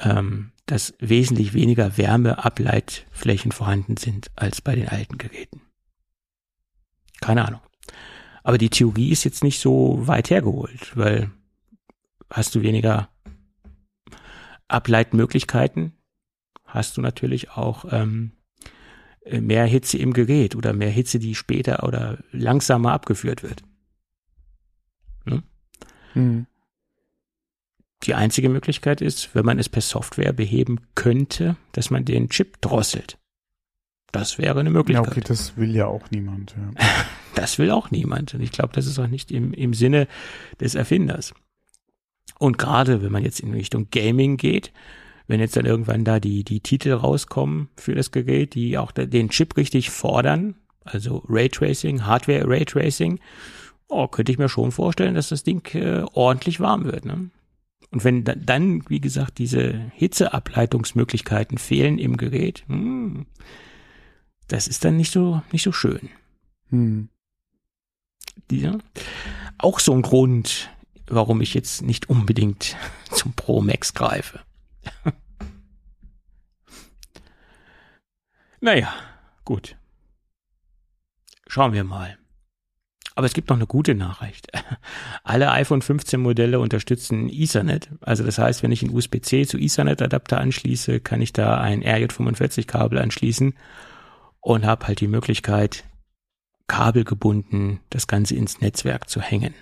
[0.00, 5.60] ähm, dass wesentlich weniger Wärmeableitflächen vorhanden sind als bei den alten Geräten.
[7.20, 7.60] Keine Ahnung.
[8.42, 11.30] Aber die Theorie ist jetzt nicht so weit hergeholt, weil
[12.30, 13.08] hast du weniger
[14.68, 15.92] Ableitmöglichkeiten
[16.72, 18.32] hast du natürlich auch ähm,
[19.30, 23.62] mehr Hitze im Gerät oder mehr Hitze, die später oder langsamer abgeführt wird.
[25.24, 25.42] Ne?
[26.14, 26.46] Mhm.
[28.04, 32.60] Die einzige Möglichkeit ist, wenn man es per Software beheben könnte, dass man den Chip
[32.60, 33.16] drosselt.
[34.12, 35.06] Das wäre eine Möglichkeit.
[35.06, 36.54] Ja, okay, das will ja auch niemand.
[36.56, 36.84] Ja.
[37.34, 38.34] Das will auch niemand.
[38.34, 40.06] Und ich glaube, das ist auch nicht im, im Sinne
[40.60, 41.32] des Erfinders.
[42.38, 44.70] Und gerade wenn man jetzt in Richtung Gaming geht,
[45.28, 49.30] wenn jetzt dann irgendwann da die, die Titel rauskommen für das Gerät, die auch den
[49.30, 53.18] Chip richtig fordern, also Raytracing, Hardware Raytracing,
[53.88, 57.06] oh, könnte ich mir schon vorstellen, dass das Ding äh, ordentlich warm wird.
[57.06, 57.30] Ne?
[57.90, 63.26] Und wenn da, dann, wie gesagt, diese Hitzeableitungsmöglichkeiten fehlen im Gerät, hm,
[64.52, 66.10] das ist dann nicht so, nicht so schön.
[66.68, 67.08] Hm.
[68.50, 68.76] Ja.
[69.56, 70.68] Auch so ein Grund,
[71.06, 72.76] warum ich jetzt nicht unbedingt
[73.10, 74.40] zum Pro Max greife.
[78.60, 78.92] naja,
[79.46, 79.76] gut.
[81.46, 82.18] Schauen wir mal.
[83.14, 84.48] Aber es gibt noch eine gute Nachricht.
[85.22, 87.88] Alle iPhone 15 Modelle unterstützen Ethernet.
[88.02, 91.82] Also das heißt, wenn ich einen USB-C zu Ethernet Adapter anschließe, kann ich da ein
[91.82, 93.54] RJ45 Kabel anschließen
[94.42, 95.84] und habe halt die Möglichkeit,
[96.66, 99.54] kabelgebunden das Ganze ins Netzwerk zu hängen.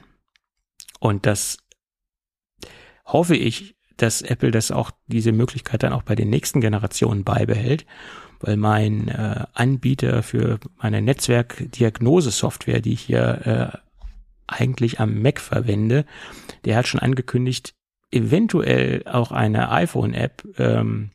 [0.98, 1.58] Und das
[3.06, 7.84] hoffe ich, dass Apple das auch, diese Möglichkeit dann auch bei den nächsten Generationen beibehält,
[8.40, 13.78] weil mein äh, Anbieter für meine Netzwerkdiagnose-Software, die ich hier äh,
[14.46, 16.06] eigentlich am Mac verwende,
[16.64, 17.74] der hat schon angekündigt,
[18.10, 21.10] eventuell auch eine iPhone-App ähm,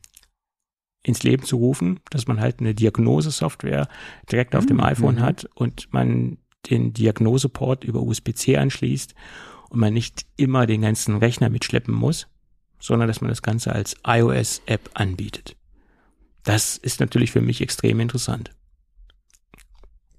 [1.06, 3.88] ins Leben zu rufen, dass man halt eine Diagnosesoftware
[4.30, 4.82] direkt auf dem mhm.
[4.82, 5.20] iPhone mhm.
[5.20, 6.38] hat und man
[6.68, 9.14] den Diagnoseport über USB-C anschließt
[9.70, 12.26] und man nicht immer den ganzen Rechner mitschleppen muss,
[12.80, 15.56] sondern dass man das Ganze als iOS-App anbietet.
[16.42, 18.50] Das ist natürlich für mich extrem interessant.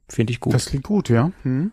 [0.08, 0.54] Finde ich gut.
[0.54, 1.34] Das klingt gut, ja.
[1.44, 1.72] Hm.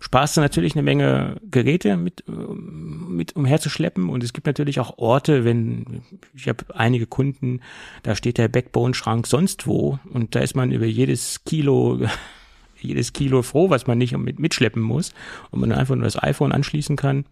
[0.00, 5.44] Sparst du natürlich eine Menge Geräte mit, mit umherzuschleppen und es gibt natürlich auch Orte,
[5.44, 6.02] wenn
[6.34, 7.60] ich habe einige Kunden,
[8.02, 12.00] da steht der Backbone-Schrank sonst wo und da ist man über jedes Kilo
[12.80, 15.12] jedes Kilo froh, was man nicht mit, mitschleppen muss
[15.50, 17.26] und man einfach nur das iPhone anschließen kann,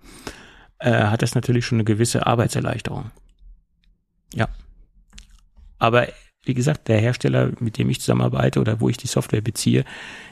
[0.79, 3.11] äh, hat das natürlich schon eine gewisse Arbeitserleichterung.
[4.35, 4.49] Ja.
[5.79, 6.09] Aber
[6.47, 9.85] wie gesagt, der Hersteller, mit dem ich zusammenarbeite oder wo ich die Software beziehe,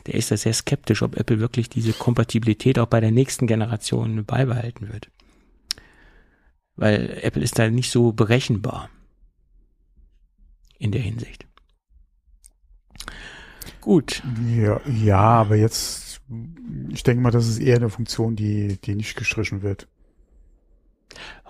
[0.06, 4.24] der ist da sehr skeptisch, ob Apple wirklich diese Kompatibilität auch bei der nächsten Generation
[4.24, 5.10] beibehalten wird.
[6.76, 8.90] Weil Apple ist da nicht so berechenbar
[10.78, 11.46] in der Hinsicht.
[13.80, 14.22] Gut.
[14.56, 16.20] Ja, ja, aber jetzt,
[16.90, 19.88] ich denke mal, das ist eher eine Funktion, die, die nicht gestrichen wird.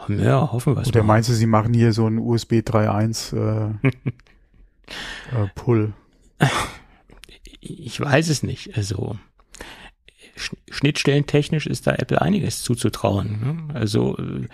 [0.09, 3.91] Ja, hoffen wir es Oder meinst du, sie machen hier so ein USB 3.1 äh,
[5.33, 5.93] äh, Pull?
[7.61, 8.77] Ich weiß es nicht.
[8.77, 9.19] Also
[10.71, 13.69] Schnittstellentechnisch ist da Apple einiges zuzutrauen.
[13.69, 13.75] Ne?
[13.75, 14.49] Also äh,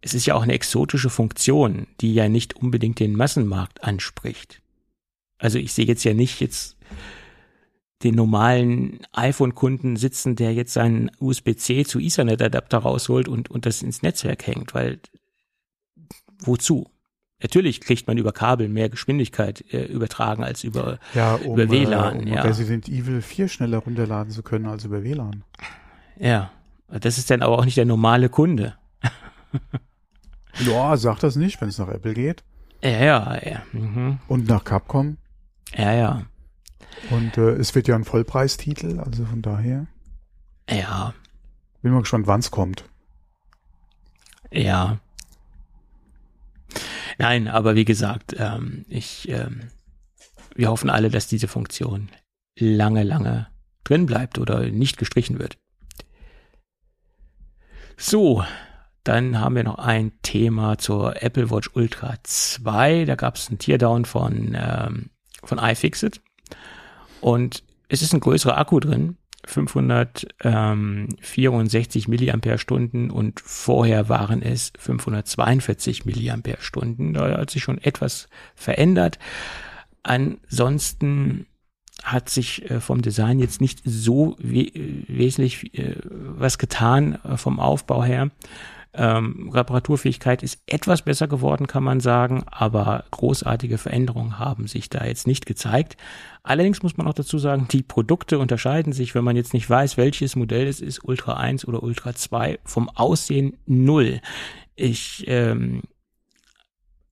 [0.00, 4.62] es ist ja auch eine exotische Funktion, die ja nicht unbedingt den Massenmarkt anspricht.
[5.38, 6.76] Also ich sehe jetzt ja nicht jetzt
[8.02, 14.02] den normalen iPhone-Kunden sitzen, der jetzt seinen USB-C zu Ethernet-Adapter rausholt und, und das ins
[14.02, 15.00] Netzwerk hängt, weil
[16.38, 16.90] wozu?
[17.42, 22.16] Natürlich kriegt man über Kabel mehr Geschwindigkeit äh, übertragen als über, ja, um, über WLAN.
[22.16, 22.42] Äh, um ja.
[22.42, 25.44] Resident Evil 4 schneller runterladen zu können als über WLAN.
[26.18, 26.50] Ja,
[26.88, 28.74] das ist dann aber auch nicht der normale Kunde.
[30.60, 32.42] ja, sag das nicht, wenn es nach Apple geht.
[32.82, 33.62] Ja, ja, ja.
[33.72, 34.18] Mhm.
[34.28, 35.18] Und nach Capcom.
[35.74, 36.22] Ja, ja.
[37.10, 39.86] Und äh, es wird ja ein Vollpreistitel, also von daher.
[40.70, 41.12] Ja.
[41.82, 42.84] Bin mal gespannt, wann es kommt.
[44.50, 44.98] Ja.
[47.18, 49.70] Nein, aber wie gesagt, ähm, ich, ähm,
[50.54, 52.08] wir hoffen alle, dass diese Funktion
[52.58, 53.48] lange, lange
[53.84, 55.58] drin bleibt oder nicht gestrichen wird.
[57.96, 58.44] So,
[59.04, 63.04] dann haben wir noch ein Thema zur Apple Watch Ultra 2.
[63.04, 65.10] Da gab es einen Teardown von, ähm,
[65.44, 66.20] von iFixit.
[67.20, 69.16] Und es ist ein größerer Akku drin.
[69.46, 77.14] 564 Milliampere-Stunden und vorher waren es 542 Milliampere-Stunden.
[77.14, 79.18] Da hat sich schon etwas verändert.
[80.02, 81.46] Ansonsten
[82.02, 84.70] hat sich äh, vom Design jetzt nicht so we
[85.08, 88.30] wesentlich äh, was getan äh, vom Aufbau her.
[88.98, 95.04] Ähm, Reparaturfähigkeit ist etwas besser geworden, kann man sagen, aber großartige Veränderungen haben sich da
[95.04, 95.98] jetzt nicht gezeigt.
[96.42, 99.98] Allerdings muss man auch dazu sagen, die Produkte unterscheiden sich, wenn man jetzt nicht weiß,
[99.98, 104.22] welches Modell es ist, Ultra 1 oder Ultra 2, vom Aussehen null.
[104.76, 105.82] Ich, ähm,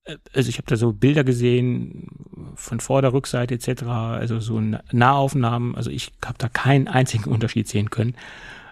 [0.05, 2.09] äh, also ich habe da so Bilder gesehen
[2.55, 4.59] von Vorder-, Rückseite etc., also so
[4.91, 5.75] Nahaufnahmen.
[5.75, 8.15] Also ich habe da keinen einzigen Unterschied sehen können.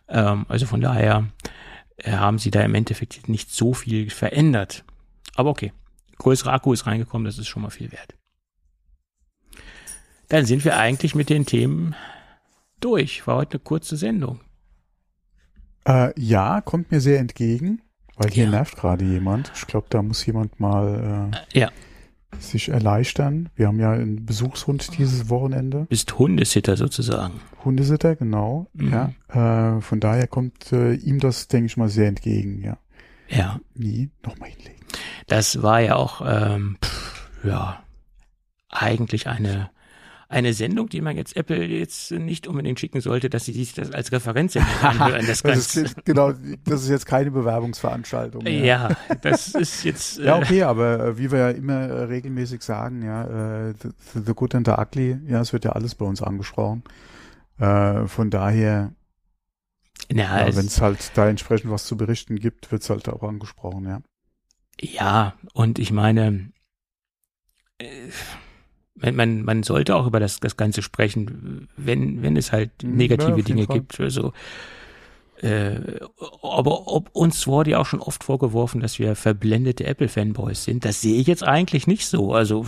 [0.09, 1.27] Ähm, also von daher
[2.05, 4.85] haben sie da im Endeffekt nicht so viel verändert.
[5.35, 5.73] Aber okay,
[6.19, 8.15] größere Akku ist reingekommen, das ist schon mal viel wert.
[10.29, 11.95] Dann sind wir eigentlich mit den Themen
[12.81, 13.27] durch.
[13.27, 14.41] War heute eine kurze Sendung.
[15.87, 17.83] Äh, ja, kommt mir sehr entgegen,
[18.17, 18.51] weil hier ja.
[18.51, 19.53] nervt gerade jemand.
[19.55, 21.71] Ich glaube, da muss jemand mal äh, ja.
[22.39, 23.49] Sich erleichtern.
[23.55, 25.87] Wir haben ja einen Besuchshund dieses Wochenende.
[25.89, 27.41] Bist Hundesitter sozusagen.
[27.65, 28.69] Hundesitter, genau.
[28.75, 28.93] Mhm.
[29.29, 29.77] Ja.
[29.77, 32.79] Äh, von daher kommt äh, ihm das, denke ich mal, sehr entgegen, ja.
[33.29, 33.61] Ja.
[33.75, 34.81] Nie nochmal hinlegen.
[35.27, 37.83] Das war ja auch, ähm, pff, ja,
[38.69, 39.71] eigentlich eine
[40.33, 43.93] eine Sendung, die man jetzt Apple jetzt nicht unbedingt schicken sollte, dass sie sich das
[43.93, 45.27] als Referenzsendung anhören.
[45.27, 46.33] Das, das ist, genau,
[46.65, 48.47] das ist jetzt keine Bewerbungsveranstaltung.
[48.47, 48.89] Ja, ja
[49.21, 50.03] das ist jetzt.
[50.23, 54.21] Äh ja, okay, aber äh, wie wir ja immer äh, regelmäßig sagen, ja, äh, the,
[54.27, 56.83] the good and the ugly, ja, es wird ja alles bei uns angesprochen.
[57.59, 58.93] Äh, von daher,
[60.11, 63.23] ja, ja, wenn es halt da entsprechend was zu berichten gibt, wird es halt auch
[63.23, 64.03] angesprochen, ja.
[64.81, 66.53] Ja, und ich meine,
[67.79, 68.09] äh,
[69.03, 73.39] man, man, man sollte auch über das, das Ganze sprechen, wenn, wenn es halt negative
[73.39, 73.79] ja, Dinge Fall.
[73.79, 74.01] gibt.
[74.01, 74.33] Also,
[75.41, 75.81] äh,
[76.43, 80.85] aber ob uns wurde ja auch schon oft vorgeworfen, dass wir verblendete Apple-Fanboys sind.
[80.85, 82.33] Das sehe ich jetzt eigentlich nicht so.
[82.33, 82.65] Also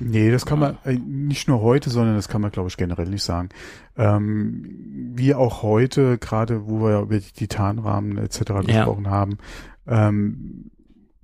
[0.00, 3.08] Nee, das kann man äh, nicht nur heute, sondern das kann man, glaube ich, generell
[3.08, 3.48] nicht sagen.
[3.96, 8.38] Ähm, wie auch heute, gerade wo wir ja über die Titanrahmen etc.
[8.64, 9.10] gesprochen ja.
[9.10, 9.38] haben,
[9.86, 10.70] ähm,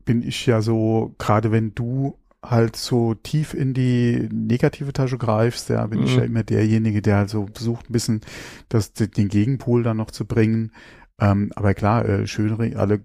[0.04, 5.70] bin ich ja so, gerade wenn du halt so tief in die negative Tasche greifst,
[5.70, 6.06] ja, bin mhm.
[6.06, 8.20] ich ja immer derjenige, der halt so versucht, ein bisschen
[8.68, 10.72] das, den Gegenpol dann noch zu bringen.
[11.18, 13.00] Ähm, aber klar, äh, schön, alle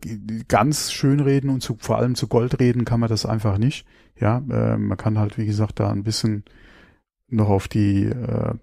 [0.47, 3.85] ganz schön reden und zu, vor allem zu Gold reden kann man das einfach nicht.
[4.19, 6.43] Ja, äh, man kann halt, wie gesagt, da ein bisschen
[7.27, 8.53] noch auf die, äh,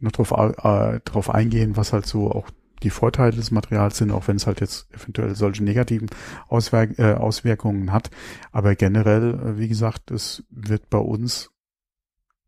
[0.00, 2.48] noch drauf, äh, drauf eingehen, was halt so auch
[2.84, 6.08] die Vorteile des Materials sind, auch wenn es halt jetzt eventuell solche negativen
[6.48, 8.10] Auswirk äh, Auswirkungen hat.
[8.52, 11.50] Aber generell, äh, wie gesagt, es wird bei uns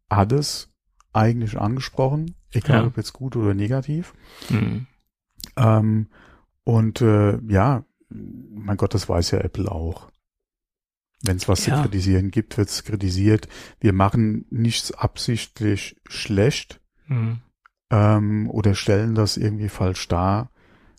[0.09, 0.73] alles
[1.13, 2.87] eigentlich angesprochen, egal ja.
[2.87, 4.15] ob jetzt gut oder negativ.
[4.51, 4.87] Mhm.
[5.57, 6.09] Ähm,
[6.65, 10.11] und äh, ja, mein Gott, das weiß ja Apple auch.
[11.23, 11.77] Wenn es was ja.
[11.77, 13.49] zu kritisieren gibt, wird es kritisiert.
[13.81, 16.81] Wir machen nichts absichtlich schlecht.
[17.07, 17.41] Mhm
[17.91, 20.51] ähm, oder stellen das irgendwie falsch dar.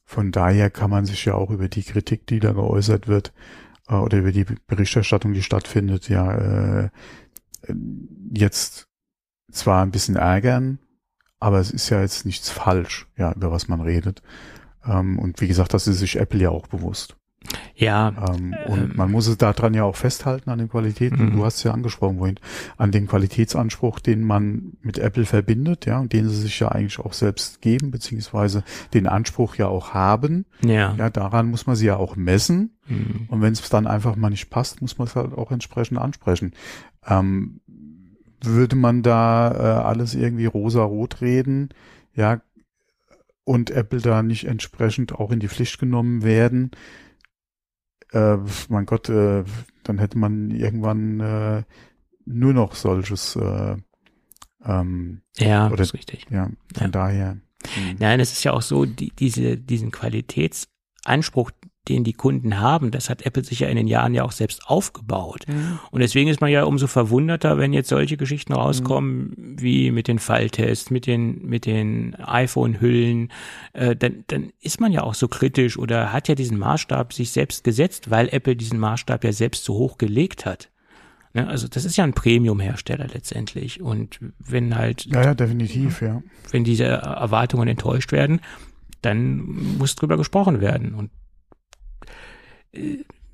[0.06, 3.34] Von daher kann man sich ja auch über die Kritik, die da geäußert wird,
[3.88, 6.90] äh, oder über die Berichterstattung, die stattfindet, ja äh,
[8.34, 8.88] jetzt
[9.52, 10.80] zwar ein bisschen ärgern,
[11.40, 14.22] aber es ist ja jetzt nichts falsch, ja, über was man redet.
[14.86, 17.18] Ähm, und wie gesagt, das ist sich Apple ja auch bewusst.
[17.76, 18.14] Ja.
[18.30, 21.26] Ähm, und ähm, man muss es daran ja auch festhalten an den Qualitäten.
[21.26, 21.36] Mhm.
[21.38, 22.40] Du hast es ja angesprochen vorhin,
[22.78, 27.00] an den Qualitätsanspruch, den man mit Apple verbindet, ja, und den sie sich ja eigentlich
[27.00, 30.46] auch selbst geben, beziehungsweise den Anspruch ja auch haben.
[30.64, 30.96] Ja.
[30.98, 32.78] Ja, daran muss man sie ja auch messen.
[32.88, 33.28] Mhm.
[33.30, 36.54] Und wenn es dann einfach mal nicht passt, muss man es halt auch entsprechend ansprechen.
[37.06, 37.62] Ähm,
[38.42, 41.70] würde man da äh, alles irgendwie rosa-rot reden,
[42.14, 42.42] ja,
[43.44, 46.72] und Apple da nicht entsprechend auch in die Pflicht genommen werden,
[48.12, 48.38] äh,
[48.70, 49.44] mein Gott, äh,
[49.84, 51.64] dann hätte man irgendwann äh,
[52.26, 53.78] nur noch solches äh,
[54.66, 56.26] ähm, ja, oder, ist richtig.
[56.30, 56.88] Ja, von ja.
[56.88, 57.34] daher.
[57.76, 57.96] Mh.
[58.00, 61.52] Nein, es ist ja auch so, die, diese, diesen Qualitätsanspruch,
[61.88, 64.68] den die Kunden haben, das hat Apple sich ja in den Jahren ja auch selbst
[64.68, 65.46] aufgebaut.
[65.48, 65.80] Mhm.
[65.92, 69.62] Und deswegen ist man ja umso verwunderter, wenn jetzt solche Geschichten rauskommen, mhm.
[69.62, 73.32] wie mit den Falltests, mit den, mit den iPhone-Hüllen,
[73.74, 77.32] äh, dann, dann ist man ja auch so kritisch oder hat ja diesen Maßstab sich
[77.32, 80.70] selbst gesetzt, weil Apple diesen Maßstab ja selbst so hoch gelegt hat.
[81.38, 81.48] Ne?
[81.48, 83.82] Also das ist ja ein Premium-Hersteller letztendlich.
[83.82, 85.06] Und wenn halt.
[85.06, 86.22] Ja, ja, definitiv, ja.
[86.52, 88.42] Wenn diese Erwartungen enttäuscht werden,
[89.02, 90.94] dann muss drüber gesprochen werden.
[90.96, 91.12] Und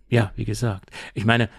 [0.10, 0.92] ja, wie gesagt.
[1.14, 1.50] Ich meine,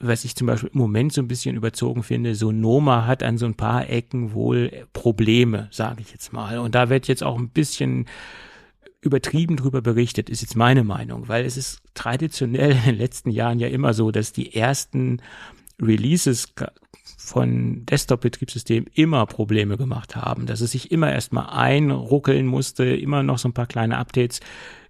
[0.00, 3.38] was ich zum Beispiel im Moment so ein bisschen überzogen finde, so Noma hat an
[3.38, 6.58] so ein paar Ecken wohl Probleme, sage ich jetzt mal.
[6.58, 8.06] Und da wird jetzt auch ein bisschen
[9.00, 13.58] übertrieben drüber berichtet, ist jetzt meine Meinung, weil es ist traditionell in den letzten Jahren
[13.58, 15.20] ja immer so, dass die ersten
[15.80, 16.54] Releases
[17.16, 23.38] von Desktop-Betriebssystemen immer Probleme gemacht haben, dass es sich immer erstmal einruckeln musste, immer noch
[23.38, 24.40] so ein paar kleine Updates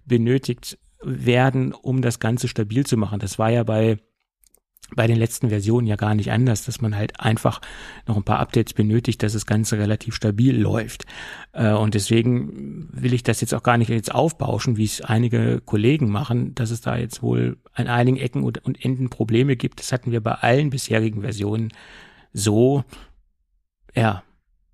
[0.05, 3.19] benötigt werden, um das Ganze stabil zu machen.
[3.19, 3.97] Das war ja bei
[4.95, 7.61] bei den letzten Versionen ja gar nicht anders, dass man halt einfach
[8.07, 11.05] noch ein paar Updates benötigt, dass das Ganze relativ stabil läuft.
[11.51, 15.61] Äh, und deswegen will ich das jetzt auch gar nicht jetzt aufbauschen, wie es einige
[15.61, 19.79] Kollegen machen, dass es da jetzt wohl an einigen Ecken und Enden Probleme gibt.
[19.79, 21.71] Das hatten wir bei allen bisherigen Versionen
[22.33, 22.83] so.
[23.95, 24.23] Ja,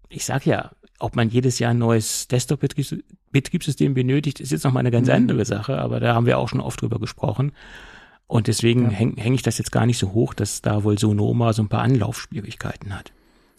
[0.10, 4.82] ich sag ja, ob man jedes Jahr ein neues Desktop-Betriebssystem benötigt, ist jetzt noch mal
[4.82, 5.14] eine ganz mhm.
[5.16, 7.54] andere Sache, aber da haben wir auch schon oft drüber gesprochen.
[8.28, 8.90] Und deswegen ja.
[8.92, 11.70] hänge häng ich das jetzt gar nicht so hoch, dass da wohl Sonoma so ein
[11.70, 13.12] paar Anlaufschwierigkeiten hat.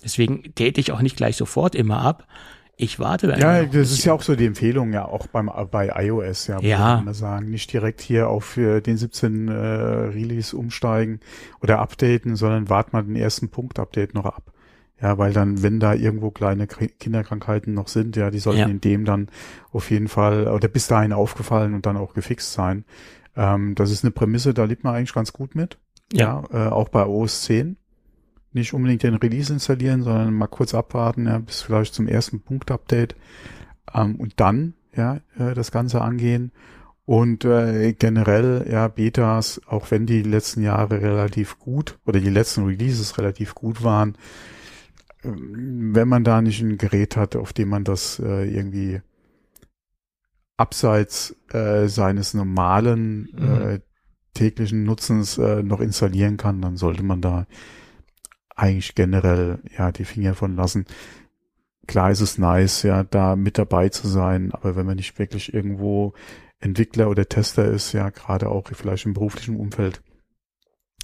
[0.04, 2.26] Deswegen täte ich auch nicht gleich sofort immer ab.
[2.76, 3.38] Ich warte dann.
[3.38, 7.02] Ja, das ist ja auch so die Empfehlung, ja, auch beim, bei iOS, ja, ja.
[7.04, 11.20] man sagen, nicht direkt hier auf äh, den 17 äh, Release umsteigen
[11.60, 14.50] oder updaten, sondern wart mal den ersten Punkt-Update noch ab.
[15.02, 18.66] Ja, weil dann, wenn da irgendwo kleine Kinderkrankheiten noch sind, ja, die sollten ja.
[18.66, 19.28] in dem dann
[19.72, 22.84] auf jeden Fall oder bis dahin aufgefallen und dann auch gefixt sein.
[23.34, 25.78] Ähm, das ist eine Prämisse, da lebt man eigentlich ganz gut mit.
[26.12, 26.44] Ja.
[26.52, 27.76] ja äh, auch bei OS 10.
[28.52, 33.14] Nicht unbedingt den Release installieren, sondern mal kurz abwarten, ja, bis vielleicht zum ersten Punkt-Update.
[33.94, 36.52] Ähm, und dann, ja, äh, das Ganze angehen.
[37.06, 42.64] Und äh, generell, ja, Betas, auch wenn die letzten Jahre relativ gut oder die letzten
[42.64, 44.16] Releases relativ gut waren,
[45.22, 49.00] wenn man da nicht ein Gerät hat, auf dem man das äh, irgendwie
[50.56, 53.62] abseits äh, seines normalen mhm.
[53.62, 53.80] äh,
[54.34, 57.46] täglichen Nutzens äh, noch installieren kann, dann sollte man da
[58.54, 60.84] eigentlich generell ja die Finger von lassen.
[61.86, 65.52] Klar ist es nice, ja, da mit dabei zu sein, aber wenn man nicht wirklich
[65.52, 66.12] irgendwo
[66.60, 70.02] Entwickler oder Tester ist, ja, gerade auch vielleicht im beruflichen Umfeld,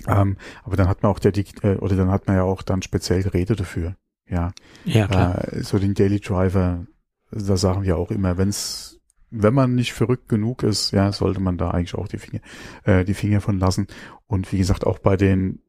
[0.07, 2.83] ähm, aber dann hat man auch der äh, oder dann hat man ja auch dann
[2.83, 3.97] speziell Geräte dafür,
[4.29, 4.53] ja.
[4.85, 5.53] Ja, klar.
[5.53, 6.87] Äh, so den Daily Driver,
[7.31, 8.97] da sagen wir auch immer, wenn es
[9.31, 12.41] wenn man nicht verrückt genug ist, ja, sollte man da eigentlich auch die Finger,
[12.85, 13.87] äh, die Finger von lassen.
[14.27, 15.61] Und wie gesagt, auch bei den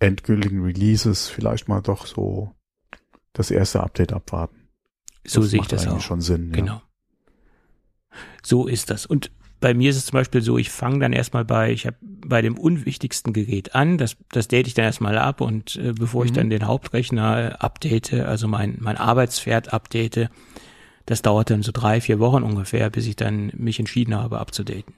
[0.00, 2.54] endgültigen Releases vielleicht mal doch so
[3.32, 4.68] das erste Update abwarten.
[5.24, 6.00] So das sehe ich das auch.
[6.00, 6.52] schon Sinn.
[6.52, 6.74] Genau.
[6.74, 6.82] Ja.
[8.42, 9.06] So ist das.
[9.06, 9.30] Und
[9.60, 12.42] bei mir ist es zum Beispiel so, ich fange dann erstmal bei, ich habe bei
[12.42, 16.26] dem unwichtigsten Gerät an, das, das date ich dann erstmal ab und äh, bevor mhm.
[16.26, 20.30] ich dann den Hauptrechner update, also mein, mein Arbeitspferd update,
[21.06, 24.94] das dauerte dann so drei, vier Wochen ungefähr, bis ich dann mich entschieden habe, abzudaten.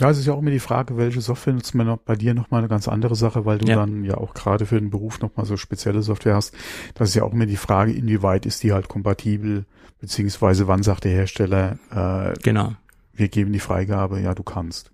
[0.00, 2.32] Ja, es ist ja auch immer die Frage, welche Software nutzt man noch bei dir
[2.32, 3.76] nochmal eine ganz andere Sache, weil du ja.
[3.76, 6.54] dann ja auch gerade für den Beruf nochmal so spezielle Software hast.
[6.94, 9.66] Das ist ja auch immer die Frage, inwieweit ist die halt kompatibel,
[10.00, 12.72] beziehungsweise wann sagt der Hersteller, äh, genau.
[13.12, 14.92] Wir geben die Freigabe, ja, du kannst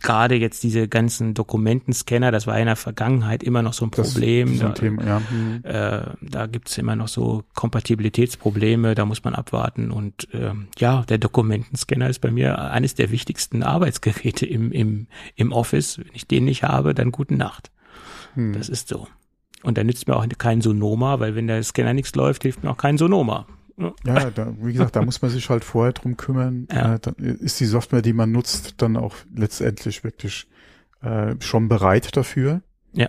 [0.00, 4.58] gerade jetzt diese ganzen Dokumentenscanner, das war in der Vergangenheit immer noch so ein Problem.
[4.58, 5.22] Das ein Thema, ja.
[5.30, 5.60] Mhm.
[5.62, 9.90] Äh, da gibt's immer noch so Kompatibilitätsprobleme, da muss man abwarten.
[9.90, 15.52] Und äh, ja, der Dokumentenscanner ist bei mir eines der wichtigsten Arbeitsgeräte im, im, im
[15.52, 15.98] Office.
[15.98, 17.70] Wenn ich den nicht habe, dann gute Nacht.
[18.34, 18.54] Mhm.
[18.54, 19.06] Das ist so.
[19.62, 22.70] Und da nützt mir auch kein Sonoma, weil wenn der Scanner nichts läuft, hilft mir
[22.70, 23.46] auch kein Sonoma.
[24.04, 26.66] Ja, da, wie gesagt, da muss man sich halt vorher drum kümmern.
[26.72, 26.94] Ja.
[26.94, 30.46] Äh, dann ist die Software, die man nutzt, dann auch letztendlich wirklich
[31.02, 32.62] äh, schon bereit dafür.
[32.92, 33.08] Ja.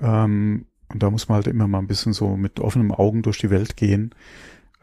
[0.00, 3.38] Ähm, und da muss man halt immer mal ein bisschen so mit offenen Augen durch
[3.38, 4.14] die Welt gehen,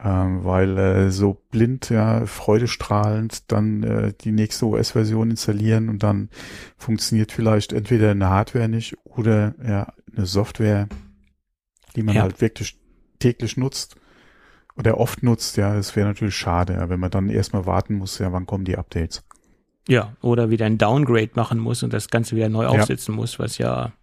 [0.03, 6.30] ähm, weil äh, so blind, ja, freudestrahlend dann äh, die nächste OS-Version installieren und dann
[6.78, 10.88] funktioniert vielleicht entweder eine Hardware nicht oder ja eine Software,
[11.95, 12.22] die man ja.
[12.22, 12.80] halt wirklich
[13.20, 13.97] täglich nutzt
[14.78, 18.32] oder oft nutzt, ja, es wäre natürlich schade, wenn man dann erstmal warten muss, ja,
[18.32, 19.23] wann kommen die Updates.
[19.88, 22.69] Ja, oder wieder ein Downgrade machen muss und das Ganze wieder neu ja.
[22.69, 23.93] aufsetzen muss, was ja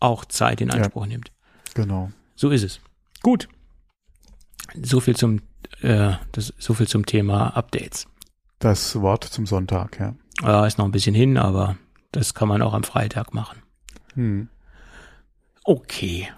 [0.00, 1.32] auch Zeit in Anspruch ja, nimmt.
[1.74, 2.10] Genau.
[2.34, 2.80] So ist es.
[3.22, 3.48] Gut.
[4.80, 5.40] So viel zum,
[5.80, 8.06] äh, das, so viel zum Thema Updates.
[8.58, 10.14] Das Wort zum Sonntag, ja.
[10.42, 11.76] Ja, ist noch ein bisschen hin, aber
[12.12, 13.62] das kann man auch am Freitag machen.
[14.14, 14.48] Hm.
[15.64, 16.28] Okay.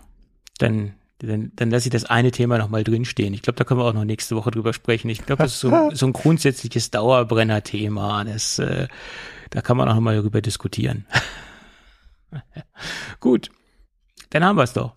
[0.59, 0.95] Dann
[1.27, 3.35] dann, dann lasse ich das eine Thema nochmal drinstehen.
[3.35, 5.09] Ich glaube, da können wir auch noch nächste Woche drüber sprechen.
[5.09, 8.25] Ich glaube, das ist so, so ein grundsätzliches Dauerbrenner-Thema.
[8.25, 8.89] Das, äh,
[9.51, 11.07] da kann man auch nochmal darüber diskutieren.
[13.20, 13.51] gut,
[14.31, 14.95] dann haben wir es doch.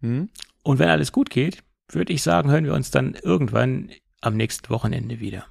[0.00, 0.28] Hm?
[0.62, 3.90] Und wenn alles gut geht, würde ich sagen, hören wir uns dann irgendwann
[4.20, 5.46] am nächsten Wochenende wieder.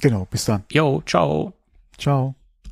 [0.00, 0.64] Genau, bis dann.
[0.70, 1.52] Jo, ciao.
[1.98, 2.34] Ciao.